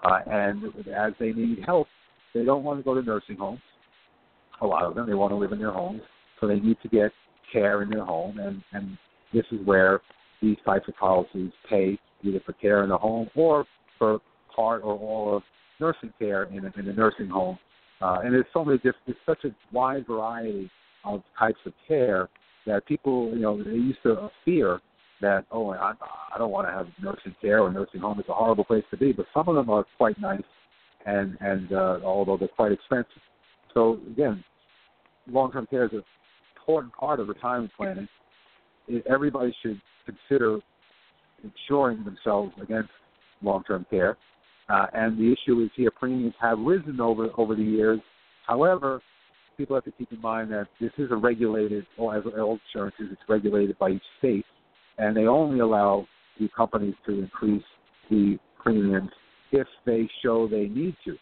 Uh, 0.04 0.18
and 0.26 0.64
as 0.94 1.12
they 1.18 1.32
need 1.32 1.58
help, 1.64 1.86
they 2.34 2.44
don't 2.44 2.64
want 2.64 2.78
to 2.78 2.84
go 2.84 2.94
to 2.94 3.02
nursing 3.02 3.36
homes. 3.36 3.60
A 4.62 4.66
lot 4.66 4.84
of 4.84 4.94
them, 4.94 5.06
they 5.06 5.14
want 5.14 5.32
to 5.32 5.36
live 5.36 5.52
in 5.52 5.58
their 5.58 5.72
homes, 5.72 6.02
so 6.40 6.46
they 6.46 6.60
need 6.60 6.76
to 6.82 6.88
get 6.88 7.12
care 7.52 7.82
in 7.82 7.90
their 7.90 8.04
home, 8.04 8.38
and 8.38 8.62
and 8.72 8.96
this 9.32 9.44
is 9.52 9.64
where 9.64 10.00
these 10.42 10.56
types 10.64 10.86
of 10.88 10.96
policies 10.96 11.50
pay 11.68 11.98
either 12.22 12.40
for 12.44 12.52
care 12.54 12.82
in 12.82 12.90
the 12.90 12.96
home 12.96 13.28
or 13.34 13.64
for 13.98 14.20
part 14.54 14.82
or 14.82 14.94
all 14.98 15.36
of 15.36 15.42
nursing 15.80 16.12
care 16.18 16.44
in 16.44 16.64
a, 16.64 16.72
in 16.78 16.88
a 16.88 16.92
nursing 16.92 17.28
home. 17.28 17.58
Uh, 18.00 18.18
and 18.24 18.32
there's 18.32 18.46
so 18.52 18.64
many 18.64 18.78
different, 18.78 18.96
there's 19.06 19.18
such 19.26 19.44
a 19.44 19.54
wide 19.74 20.06
variety 20.06 20.70
of 21.04 21.22
types 21.38 21.58
of 21.66 21.72
care 21.86 22.28
that 22.66 22.86
people, 22.86 23.30
you 23.30 23.40
know, 23.40 23.62
they 23.62 23.70
used 23.70 24.02
to 24.02 24.30
fear 24.44 24.80
that, 25.20 25.44
oh, 25.50 25.70
I, 25.70 25.92
I 26.34 26.38
don't 26.38 26.50
want 26.50 26.66
to 26.66 26.72
have 26.72 26.86
nursing 27.02 27.34
care 27.40 27.60
or 27.60 27.72
nursing 27.72 28.00
home. 28.00 28.18
It's 28.18 28.28
a 28.28 28.32
horrible 28.32 28.64
place 28.64 28.84
to 28.90 28.96
be. 28.96 29.12
But 29.12 29.26
some 29.34 29.48
of 29.48 29.54
them 29.54 29.68
are 29.70 29.84
quite 29.96 30.18
nice, 30.18 30.40
and 31.06 31.36
and 31.40 31.72
uh, 31.72 31.98
although 32.04 32.36
they're 32.36 32.48
quite 32.48 32.72
expensive. 32.72 33.22
So 33.74 33.98
again, 34.10 34.42
long-term 35.28 35.66
care 35.68 35.84
is 35.84 35.92
an 35.92 36.02
important 36.56 36.94
part 36.94 37.20
of 37.20 37.28
retirement 37.28 37.70
planning. 37.76 38.08
Everybody 39.08 39.54
should 39.62 39.80
consider 40.06 40.58
insuring 41.42 42.04
themselves 42.04 42.52
against 42.62 42.90
long-term 43.42 43.86
care. 43.90 44.16
Uh, 44.70 44.86
and 44.94 45.18
the 45.18 45.32
issue 45.32 45.60
is 45.62 45.70
here 45.74 45.90
premiums 45.90 46.34
have 46.40 46.58
risen 46.58 47.00
over 47.00 47.28
over 47.36 47.54
the 47.54 47.62
years. 47.62 48.00
However, 48.46 49.00
people 49.56 49.76
have 49.76 49.84
to 49.84 49.92
keep 49.92 50.12
in 50.12 50.20
mind 50.20 50.50
that 50.52 50.68
this 50.80 50.92
is 50.96 51.10
a 51.10 51.16
regulated, 51.16 51.86
or 51.98 52.16
as 52.16 52.22
all 52.38 52.58
insurances, 52.72 53.06
it's 53.10 53.20
regulated 53.28 53.78
by 53.78 53.90
each 53.90 54.02
state, 54.18 54.44
and 54.98 55.16
they 55.16 55.26
only 55.26 55.60
allow 55.60 56.06
the 56.38 56.48
companies 56.56 56.94
to 57.06 57.18
increase 57.18 57.64
the 58.10 58.38
premiums 58.62 59.10
if 59.52 59.66
they 59.84 60.08
show 60.22 60.46
they 60.48 60.66
need 60.68 60.96
to. 61.04 61.16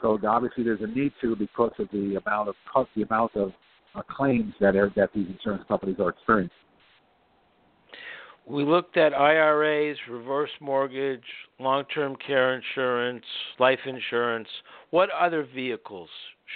So 0.00 0.18
obviously, 0.26 0.64
there's 0.64 0.80
a 0.80 0.86
need 0.86 1.12
to 1.20 1.36
because 1.36 1.72
of 1.78 1.88
the 1.92 2.20
amount 2.24 2.48
of 2.48 2.86
the 2.96 3.02
amount 3.02 3.34
of 3.36 3.52
uh, 3.94 4.02
claims 4.08 4.54
that 4.60 4.76
are, 4.76 4.90
that 4.96 5.10
these 5.14 5.26
insurance 5.28 5.64
companies 5.68 5.96
are 5.98 6.10
experiencing. 6.10 6.56
We 8.50 8.64
looked 8.64 8.96
at 8.96 9.14
IRAs, 9.14 9.96
reverse 10.10 10.50
mortgage, 10.60 11.22
long 11.60 11.84
term 11.94 12.16
care 12.16 12.56
insurance, 12.56 13.24
life 13.60 13.78
insurance. 13.86 14.48
What 14.90 15.08
other 15.10 15.46
vehicles 15.54 16.08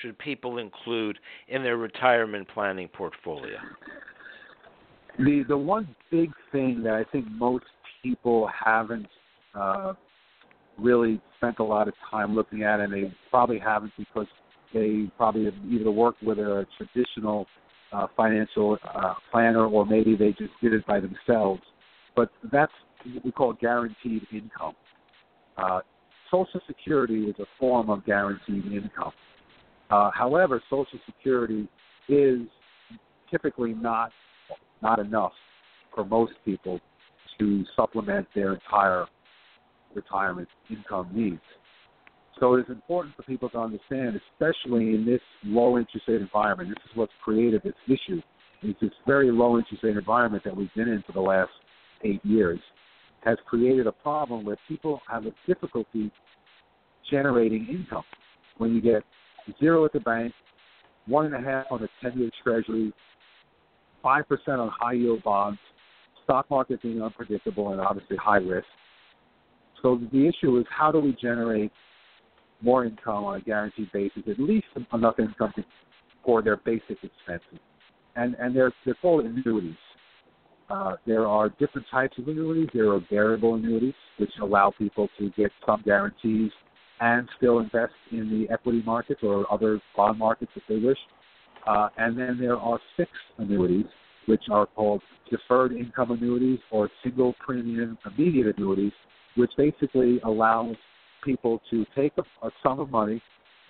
should 0.02 0.18
people 0.18 0.58
include 0.58 1.18
in 1.46 1.62
their 1.62 1.76
retirement 1.76 2.48
planning 2.52 2.88
portfolio? 2.88 3.58
The 5.18 5.44
the 5.46 5.56
one 5.56 5.94
big 6.10 6.32
thing 6.50 6.82
that 6.82 6.94
I 6.94 7.04
think 7.12 7.26
most 7.30 7.64
people 8.02 8.48
haven't 8.48 9.06
uh, 9.54 9.92
really 10.76 11.20
spent 11.36 11.60
a 11.60 11.64
lot 11.64 11.86
of 11.86 11.94
time 12.10 12.34
looking 12.34 12.64
at, 12.64 12.80
and 12.80 12.92
they 12.92 13.14
probably 13.30 13.60
haven't 13.60 13.92
because 13.96 14.26
they 14.72 15.08
probably 15.16 15.44
have 15.44 15.54
either 15.70 15.92
worked 15.92 16.24
with 16.24 16.40
a 16.40 16.66
traditional 16.76 17.46
uh, 17.92 18.08
financial 18.16 18.78
uh, 18.92 19.14
planner 19.30 19.66
or 19.66 19.86
maybe 19.86 20.16
they 20.16 20.30
just 20.30 20.50
did 20.60 20.72
it 20.72 20.84
by 20.88 20.98
themselves. 20.98 21.62
But 22.16 22.30
that's 22.52 22.72
what 23.12 23.24
we 23.24 23.32
call 23.32 23.52
guaranteed 23.54 24.26
income. 24.32 24.74
Uh, 25.56 25.80
Social 26.30 26.60
Security 26.66 27.24
is 27.24 27.34
a 27.38 27.44
form 27.58 27.90
of 27.90 28.04
guaranteed 28.04 28.66
income. 28.66 29.12
Uh, 29.90 30.10
however, 30.12 30.62
Social 30.70 30.98
Security 31.06 31.68
is 32.08 32.40
typically 33.30 33.74
not 33.74 34.10
not 34.82 34.98
enough 34.98 35.32
for 35.94 36.04
most 36.04 36.32
people 36.44 36.80
to 37.38 37.64
supplement 37.74 38.26
their 38.34 38.54
entire 38.54 39.06
retirement 39.94 40.48
income 40.70 41.08
needs. 41.12 41.40
So 42.40 42.54
it 42.54 42.60
is 42.60 42.66
important 42.68 43.14
for 43.16 43.22
people 43.22 43.48
to 43.50 43.58
understand, 43.58 44.20
especially 44.32 44.94
in 44.94 45.04
this 45.06 45.20
low 45.44 45.78
interest 45.78 46.06
rate 46.08 46.20
environment. 46.20 46.70
This 46.70 46.90
is 46.90 46.96
what's 46.96 47.12
created 47.22 47.62
this 47.62 47.74
issue. 47.86 48.20
It's 48.62 48.80
this 48.80 48.90
very 49.06 49.30
low 49.30 49.56
interest 49.56 49.84
rate 49.84 49.96
environment 49.96 50.42
that 50.44 50.56
we've 50.56 50.72
been 50.74 50.88
in 50.88 51.02
for 51.06 51.12
the 51.12 51.20
last 51.20 51.50
eight 52.04 52.24
years 52.24 52.60
has 53.24 53.38
created 53.46 53.86
a 53.86 53.92
problem 53.92 54.44
where 54.44 54.58
people 54.68 55.00
have 55.10 55.24
a 55.26 55.32
difficulty 55.46 56.12
generating 57.10 57.66
income. 57.70 58.04
When 58.58 58.74
you 58.74 58.80
get 58.80 59.02
zero 59.58 59.84
at 59.84 59.92
the 59.92 60.00
bank, 60.00 60.32
one 61.06 61.26
and 61.26 61.34
a 61.34 61.40
half 61.40 61.66
on 61.70 61.82
a 61.82 61.88
ten-year 62.02 62.30
Treasury, 62.42 62.92
five 64.02 64.28
percent 64.28 64.60
on 64.60 64.70
high-yield 64.78 65.22
bonds, 65.22 65.58
stock 66.24 66.48
market 66.50 66.82
being 66.82 67.02
unpredictable 67.02 67.72
and 67.72 67.80
obviously 67.80 68.16
high 68.16 68.38
risk. 68.38 68.66
So 69.82 70.00
the 70.12 70.26
issue 70.26 70.58
is 70.58 70.64
how 70.70 70.92
do 70.92 71.00
we 71.00 71.16
generate 71.20 71.72
more 72.62 72.84
income 72.86 73.24
on 73.24 73.36
a 73.36 73.40
guaranteed 73.40 73.92
basis, 73.92 74.22
at 74.28 74.38
least 74.38 74.66
enough 74.92 75.18
income 75.18 75.52
for 76.24 76.40
their 76.40 76.56
basic 76.56 76.98
expenses. 77.02 77.60
And 78.16 78.34
and 78.36 78.54
they're 78.56 78.72
they're 78.84 78.94
called 78.94 79.26
annuities. 79.26 79.74
Uh, 80.70 80.96
there 81.06 81.26
are 81.26 81.50
different 81.50 81.86
types 81.90 82.16
of 82.18 82.26
annuities. 82.28 82.68
There 82.72 82.92
are 82.92 83.00
variable 83.10 83.54
annuities, 83.54 83.94
which 84.18 84.30
allow 84.40 84.72
people 84.76 85.08
to 85.18 85.30
get 85.36 85.50
some 85.66 85.82
guarantees 85.84 86.50
and 87.00 87.28
still 87.36 87.58
invest 87.58 87.92
in 88.12 88.30
the 88.30 88.52
equity 88.52 88.82
markets 88.84 89.20
or 89.22 89.52
other 89.52 89.80
bond 89.96 90.18
markets 90.18 90.52
if 90.56 90.62
they 90.68 90.78
wish. 90.78 90.98
Uh, 91.66 91.88
and 91.98 92.18
then 92.18 92.38
there 92.38 92.56
are 92.56 92.78
fixed 92.96 93.12
annuities, 93.38 93.86
which 94.26 94.44
are 94.50 94.66
called 94.66 95.02
deferred 95.30 95.72
income 95.72 96.10
annuities 96.10 96.58
or 96.70 96.90
single 97.02 97.34
premium 97.44 97.98
immediate 98.06 98.54
annuities, 98.56 98.92
which 99.36 99.50
basically 99.56 100.20
allows 100.24 100.76
people 101.24 101.60
to 101.70 101.84
take 101.96 102.12
a, 102.18 102.46
a 102.46 102.50
sum 102.62 102.80
of 102.80 102.90
money, 102.90 103.20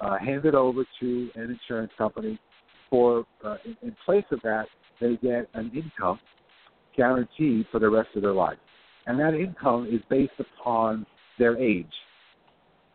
uh, 0.00 0.18
hand 0.18 0.44
it 0.44 0.54
over 0.54 0.84
to 1.00 1.30
an 1.36 1.58
insurance 1.58 1.92
company. 1.96 2.38
For 2.90 3.24
uh, 3.44 3.56
in, 3.64 3.76
in 3.82 3.96
place 4.04 4.24
of 4.30 4.40
that, 4.42 4.66
they 5.00 5.16
get 5.16 5.48
an 5.54 5.70
income 5.74 6.18
guaranteed 6.96 7.66
for 7.70 7.78
the 7.78 7.88
rest 7.88 8.08
of 8.16 8.22
their 8.22 8.32
life, 8.32 8.58
and 9.06 9.18
that 9.18 9.34
income 9.34 9.86
is 9.90 10.00
based 10.08 10.32
upon 10.38 11.06
their 11.38 11.56
age, 11.58 11.86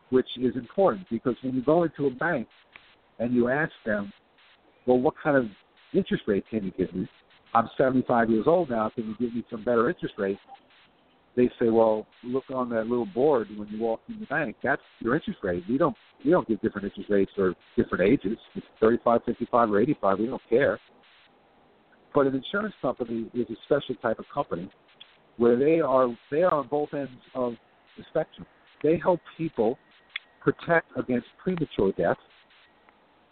which 0.10 0.28
is 0.40 0.56
important 0.56 1.06
because 1.10 1.36
when 1.44 1.56
you 1.56 1.64
go 1.64 1.84
into 1.84 2.08
a 2.08 2.12
bank 2.12 2.48
and 3.20 3.34
you 3.34 3.50
ask 3.50 3.72
them, 3.86 4.12
"Well, 4.86 5.00
what 5.00 5.16
kind 5.22 5.38
of 5.38 5.50
interest 5.94 6.24
rate 6.28 6.48
can 6.50 6.64
you 6.64 6.72
give 6.72 6.94
me?" 6.94 7.08
I'm 7.54 7.70
75 7.78 8.30
years 8.30 8.48
old 8.48 8.70
now. 8.70 8.90
Can 8.90 9.08
you 9.08 9.16
give 9.18 9.34
me 9.34 9.44
some 9.50 9.64
better 9.64 9.90
interest 9.90 10.16
rate? 10.18 10.40
they 11.40 11.50
say, 11.60 11.70
well, 11.70 12.06
look 12.24 12.44
on 12.54 12.70
that 12.70 12.88
little 12.88 13.06
board 13.06 13.48
when 13.56 13.68
you 13.70 13.80
walk 13.80 14.02
in 14.10 14.20
the 14.20 14.26
bank. 14.26 14.58
That's 14.64 14.82
your 15.00 15.16
interest 15.16 15.40
rate. 15.44 15.64
We 15.70 15.78
don't 15.78 15.96
we 16.26 16.32
don't 16.32 16.46
give 16.48 16.60
different 16.62 16.86
interest 16.86 17.10
rates 17.10 17.32
for 17.34 17.54
different 17.78 18.04
ages. 18.04 18.38
It's 18.56 18.66
35, 18.82 19.22
55, 19.26 19.72
or 19.72 19.80
85. 19.80 20.20
We 20.20 20.26
don't 20.26 20.42
care. 20.50 20.78
But 22.14 22.28
an 22.28 22.36
insurance 22.36 22.74
company 22.82 23.30
is 23.34 23.48
a 23.50 23.56
special 23.66 23.96
type 24.02 24.20
of 24.20 24.26
company 24.34 24.70
where 25.38 25.58
they 25.58 25.80
are 25.80 26.08
they 26.32 26.44
are 26.44 26.54
on 26.54 26.68
both 26.68 26.94
ends 26.94 27.12
of 27.36 27.54
the 27.98 28.04
spectrum. 28.10 28.46
They 28.84 29.00
help 29.02 29.20
people 29.38 29.78
protect 30.42 30.88
against 30.98 31.28
premature 31.42 31.92
death 31.98 32.18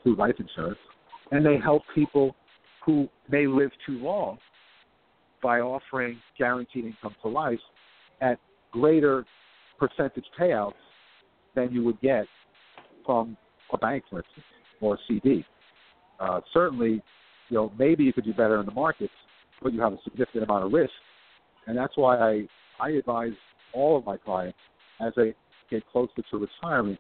through 0.03 0.15
life 0.15 0.35
insurance, 0.39 0.79
and 1.31 1.45
they 1.45 1.57
help 1.57 1.83
people 1.95 2.35
who 2.85 3.07
may 3.29 3.47
live 3.47 3.71
too 3.85 3.97
long 3.99 4.37
by 5.41 5.59
offering 5.59 6.19
guaranteed 6.37 6.85
income 6.85 7.15
to 7.21 7.27
life 7.27 7.59
at 8.21 8.39
greater 8.71 9.25
percentage 9.79 10.25
payouts 10.39 10.73
than 11.55 11.71
you 11.71 11.83
would 11.83 11.99
get 12.01 12.25
from 13.05 13.37
a 13.73 13.77
bank, 13.77 14.03
for 14.09 14.19
instance, 14.19 14.45
or 14.81 14.95
a 14.95 14.97
CD. 15.07 15.45
Uh, 16.19 16.41
certainly, 16.53 17.01
you 17.49 17.57
know, 17.57 17.71
maybe 17.77 18.03
you 18.03 18.13
could 18.13 18.25
do 18.25 18.33
better 18.33 18.59
in 18.59 18.65
the 18.65 18.71
markets, 18.71 19.13
but 19.61 19.73
you 19.73 19.81
have 19.81 19.93
a 19.93 19.97
significant 20.03 20.43
amount 20.43 20.65
of 20.65 20.71
risk, 20.71 20.91
and 21.65 21.77
that's 21.77 21.95
why 21.95 22.17
I 22.17 22.47
I 22.79 22.89
advise 22.91 23.33
all 23.73 23.97
of 23.97 24.05
my 24.05 24.17
clients 24.17 24.57
as 25.01 25.13
they 25.15 25.33
get 25.69 25.83
closer 25.91 26.21
to 26.31 26.37
retirement 26.37 26.99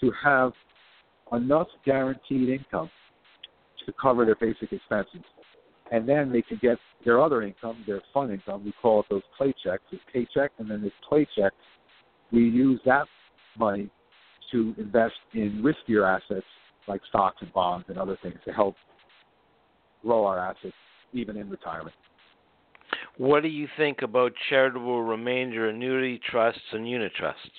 to 0.00 0.12
have 0.22 0.52
enough 1.32 1.68
guaranteed 1.84 2.48
income 2.48 2.90
to 3.86 3.92
cover 4.00 4.24
their 4.24 4.36
basic 4.36 4.72
expenses 4.72 5.22
and 5.90 6.08
then 6.08 6.32
they 6.32 6.42
can 6.42 6.58
get 6.62 6.78
their 7.04 7.20
other 7.20 7.42
income, 7.42 7.82
their 7.86 8.00
fun 8.12 8.30
income. 8.30 8.64
We 8.64 8.72
call 8.80 9.00
it 9.00 9.06
those 9.10 9.22
play 9.36 9.52
checks. 9.64 9.82
It's 9.90 10.02
paycheck, 10.12 10.52
and 10.58 10.70
then 10.70 10.82
this 10.82 10.92
play 11.08 11.26
check. 11.36 11.52
We 12.32 12.42
use 12.42 12.80
that 12.84 13.06
money 13.58 13.90
to 14.52 14.74
invest 14.78 15.14
in 15.34 15.62
riskier 15.62 16.06
assets 16.08 16.46
like 16.86 17.00
stocks 17.08 17.38
and 17.40 17.52
bonds 17.52 17.86
and 17.88 17.98
other 17.98 18.16
things 18.22 18.38
to 18.44 18.52
help 18.52 18.76
grow 20.02 20.24
our 20.24 20.38
assets 20.38 20.74
even 21.12 21.36
in 21.36 21.48
retirement. 21.48 21.94
What 23.16 23.42
do 23.42 23.48
you 23.48 23.68
think 23.76 24.02
about 24.02 24.32
charitable 24.48 25.02
remainder 25.02 25.68
annuity 25.68 26.20
trusts 26.30 26.60
and 26.72 26.88
unit 26.88 27.12
trusts? 27.16 27.50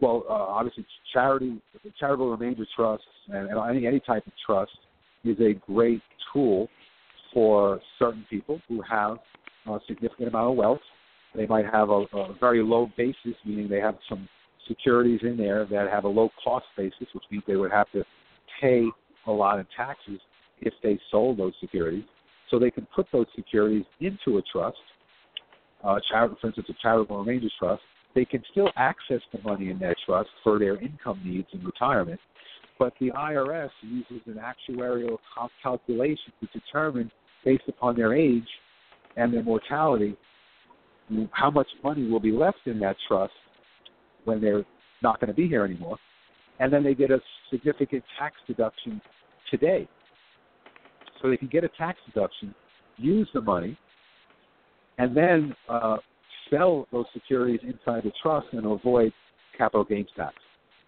Well, 0.00 0.24
uh, 0.28 0.32
obviously, 0.32 0.86
charity, 1.12 1.60
charitable 1.98 2.30
remainder 2.30 2.66
trusts, 2.74 3.06
and, 3.28 3.48
and 3.50 3.58
any 3.70 3.86
any 3.86 4.00
type 4.00 4.26
of 4.26 4.32
trust 4.44 4.72
is 5.24 5.38
a 5.40 5.52
great 5.70 6.00
tool 6.32 6.68
for 7.34 7.80
certain 7.98 8.26
people 8.30 8.60
who 8.68 8.82
have 8.82 9.18
a 9.66 9.78
significant 9.86 10.28
amount 10.28 10.52
of 10.52 10.56
wealth. 10.56 10.80
They 11.34 11.46
might 11.46 11.66
have 11.66 11.90
a, 11.90 12.06
a 12.12 12.34
very 12.40 12.62
low 12.62 12.90
basis, 12.96 13.34
meaning 13.44 13.68
they 13.68 13.78
have 13.78 13.96
some 14.08 14.28
securities 14.66 15.20
in 15.22 15.36
there 15.36 15.66
that 15.66 15.88
have 15.90 16.04
a 16.04 16.08
low 16.08 16.30
cost 16.42 16.66
basis, 16.76 17.06
which 17.14 17.24
means 17.30 17.44
they 17.46 17.56
would 17.56 17.70
have 17.70 17.90
to 17.92 18.02
pay 18.60 18.84
a 19.26 19.30
lot 19.30 19.60
of 19.60 19.66
taxes 19.76 20.20
if 20.60 20.72
they 20.82 20.98
sold 21.10 21.38
those 21.38 21.52
securities. 21.60 22.04
So 22.50 22.58
they 22.58 22.70
can 22.70 22.86
put 22.94 23.06
those 23.12 23.26
securities 23.36 23.84
into 24.00 24.38
a 24.38 24.42
trust, 24.52 24.76
uh, 25.84 25.98
for 26.10 26.46
instance, 26.46 26.66
a 26.68 26.74
charitable 26.82 27.18
remainder 27.18 27.48
trust. 27.58 27.82
They 28.14 28.24
can 28.24 28.42
still 28.50 28.70
access 28.76 29.20
the 29.32 29.40
money 29.42 29.70
in 29.70 29.78
that 29.78 29.96
trust 30.04 30.30
for 30.42 30.58
their 30.58 30.76
income 30.80 31.20
needs 31.24 31.46
in 31.52 31.64
retirement, 31.64 32.18
but 32.78 32.92
the 32.98 33.10
IRS 33.10 33.70
uses 33.82 34.20
an 34.26 34.40
actuarial 34.40 35.18
calculation 35.62 36.32
to 36.40 36.48
determine, 36.58 37.10
based 37.44 37.64
upon 37.68 37.94
their 37.96 38.14
age 38.14 38.48
and 39.16 39.32
their 39.32 39.44
mortality, 39.44 40.16
how 41.30 41.50
much 41.50 41.68
money 41.84 42.08
will 42.08 42.20
be 42.20 42.32
left 42.32 42.58
in 42.66 42.80
that 42.80 42.96
trust 43.06 43.32
when 44.24 44.40
they're 44.40 44.64
not 45.02 45.20
going 45.20 45.28
to 45.28 45.34
be 45.34 45.48
here 45.48 45.64
anymore. 45.64 45.98
And 46.58 46.72
then 46.72 46.82
they 46.82 46.94
get 46.94 47.10
a 47.10 47.20
significant 47.50 48.02
tax 48.18 48.36
deduction 48.46 49.00
today. 49.50 49.88
So 51.20 51.28
they 51.28 51.36
can 51.36 51.48
get 51.48 51.64
a 51.64 51.68
tax 51.68 51.98
deduction, 52.06 52.54
use 52.96 53.28
the 53.34 53.40
money, 53.40 53.78
and 54.98 55.16
then 55.16 55.54
uh, 55.68 55.98
sell 56.50 56.86
those 56.92 57.06
securities 57.12 57.60
inside 57.62 58.04
the 58.04 58.12
trust 58.22 58.48
and 58.52 58.66
avoid 58.66 59.12
capital 59.56 59.84
gains 59.84 60.08
tax. 60.16 60.34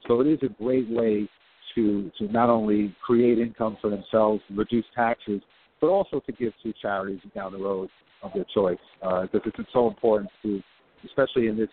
So 0.07 0.21
it 0.21 0.27
is 0.27 0.38
a 0.42 0.62
great 0.62 0.88
way 0.88 1.29
to 1.75 2.11
to 2.18 2.31
not 2.33 2.51
only 2.51 2.95
create 3.05 3.38
income 3.38 3.77
for 3.81 3.90
themselves, 3.90 4.42
reduce 4.51 4.85
taxes, 4.95 5.40
but 5.81 5.88
also 5.88 6.21
to 6.21 6.33
give 6.33 6.53
to 6.62 6.73
charities 6.81 7.21
down 7.35 7.53
the 7.53 7.59
road 7.59 7.88
of 8.23 8.33
their 8.35 8.45
choice. 8.55 8.79
Uh, 9.03 9.27
because 9.33 9.53
it's 9.59 9.73
so 9.73 9.88
important 9.88 10.31
to, 10.42 10.62
especially 11.05 11.49
in 11.49 11.57
this 11.57 11.71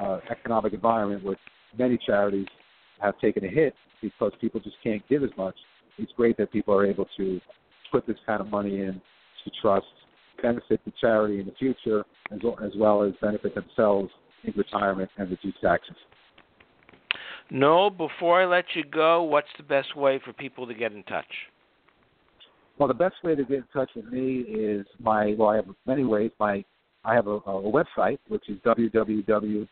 uh, 0.00 0.18
economic 0.30 0.72
environment 0.72 1.24
where 1.24 1.36
many 1.78 1.98
charities 2.04 2.46
have 3.00 3.18
taken 3.18 3.44
a 3.44 3.48
hit 3.48 3.74
because 4.02 4.32
people 4.40 4.60
just 4.60 4.76
can't 4.82 5.06
give 5.08 5.22
as 5.22 5.30
much. 5.36 5.54
It's 5.98 6.12
great 6.16 6.36
that 6.38 6.52
people 6.52 6.74
are 6.74 6.86
able 6.86 7.06
to 7.16 7.40
put 7.90 8.06
this 8.06 8.16
kind 8.26 8.40
of 8.40 8.48
money 8.48 8.80
in 8.80 9.00
to 9.44 9.50
trust, 9.60 9.86
benefit 10.42 10.80
the 10.84 10.92
charity 11.00 11.40
in 11.40 11.46
the 11.46 11.54
future, 11.58 12.04
as 12.32 12.38
well 12.42 12.58
as, 12.62 12.72
well 12.76 13.02
as 13.02 13.12
benefit 13.20 13.54
themselves 13.54 14.10
in 14.44 14.52
retirement 14.56 15.10
and 15.18 15.30
reduce 15.30 15.54
taxes. 15.60 15.96
Noal, 17.50 17.90
before 17.90 18.42
I 18.42 18.46
let 18.46 18.64
you 18.74 18.84
go, 18.84 19.22
what's 19.22 19.48
the 19.56 19.64
best 19.64 19.96
way 19.96 20.20
for 20.24 20.32
people 20.32 20.66
to 20.66 20.74
get 20.74 20.92
in 20.92 21.02
touch? 21.04 21.26
Well, 22.78 22.88
the 22.88 22.94
best 22.94 23.16
way 23.24 23.34
to 23.34 23.44
get 23.44 23.58
in 23.58 23.64
touch 23.72 23.90
with 23.94 24.06
me 24.06 24.38
is 24.40 24.86
my. 24.98 25.34
Well, 25.36 25.50
I 25.50 25.56
have 25.56 25.66
many 25.86 26.04
ways. 26.04 26.30
My 26.38 26.64
I 27.04 27.14
have 27.14 27.26
a, 27.26 27.36
a 27.36 27.72
website 27.72 28.18
which 28.28 28.48
is 28.48 28.58
www.noal 28.60 29.66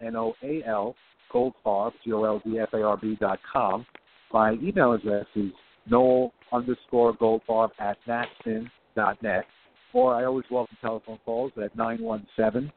n 0.00 0.16
o 0.16 0.34
a 0.42 0.62
l 0.66 0.96
goldfarb 1.32 1.92
g 2.04 2.12
o 2.12 2.24
l 2.24 2.40
d 2.44 2.58
f 2.58 2.72
a 2.72 2.82
r 2.82 2.96
b 2.96 3.16
com. 3.52 3.86
My 4.32 4.52
email 4.54 4.92
address 4.92 5.26
is 5.36 5.52
noal 5.88 6.32
underscore 6.54 7.14
goldfarb 7.16 7.70
at 7.78 7.98
natfin 8.06 8.70
dot 8.94 9.20
net, 9.22 9.44
or 9.92 10.14
I 10.14 10.24
always 10.24 10.44
welcome 10.50 10.76
telephone 10.80 11.18
calls 11.24 11.52
at 11.62 11.76
nine 11.76 12.00
one 12.00 12.26
seven 12.36 12.72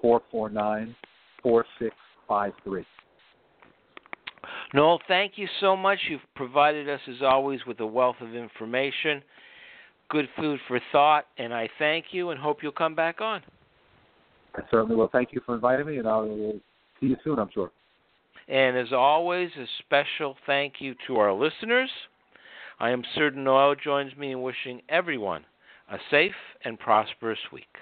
four 0.00 0.22
four 0.30 0.48
nine 0.48 0.96
four 1.42 1.64
six 1.78 1.94
five 2.26 2.52
three. 2.64 2.86
Noal, 4.72 5.00
thank 5.08 5.32
you 5.36 5.46
so 5.60 5.76
much. 5.76 5.98
You've 6.08 6.20
provided 6.34 6.88
us, 6.88 7.00
as 7.08 7.22
always, 7.22 7.60
with 7.66 7.80
a 7.80 7.86
wealth 7.86 8.16
of 8.20 8.34
information, 8.34 9.22
good 10.08 10.28
food 10.36 10.58
for 10.68 10.80
thought, 10.92 11.26
and 11.36 11.52
I 11.52 11.68
thank 11.78 12.06
you 12.12 12.30
and 12.30 12.40
hope 12.40 12.58
you'll 12.62 12.72
come 12.72 12.94
back 12.94 13.20
on. 13.20 13.42
I 14.54 14.62
certainly 14.70 14.96
will. 14.96 15.08
Thank 15.08 15.32
you 15.32 15.40
for 15.44 15.54
inviting 15.54 15.86
me, 15.86 15.98
and 15.98 16.08
I 16.08 16.16
will 16.18 16.60
see 17.00 17.06
you 17.06 17.16
soon, 17.24 17.38
I'm 17.38 17.50
sure. 17.52 17.70
And 18.48 18.76
as 18.78 18.92
always, 18.92 19.50
a 19.58 19.66
special 19.80 20.36
thank 20.46 20.74
you 20.80 20.94
to 21.06 21.16
our 21.16 21.32
listeners. 21.32 21.90
I 22.80 22.90
am 22.90 23.02
certain 23.14 23.44
Noal 23.44 23.74
joins 23.74 24.16
me 24.16 24.30
in 24.30 24.42
wishing 24.42 24.82
everyone 24.88 25.44
a 25.90 25.98
safe 26.10 26.34
and 26.64 26.78
prosperous 26.78 27.38
week. 27.52 27.76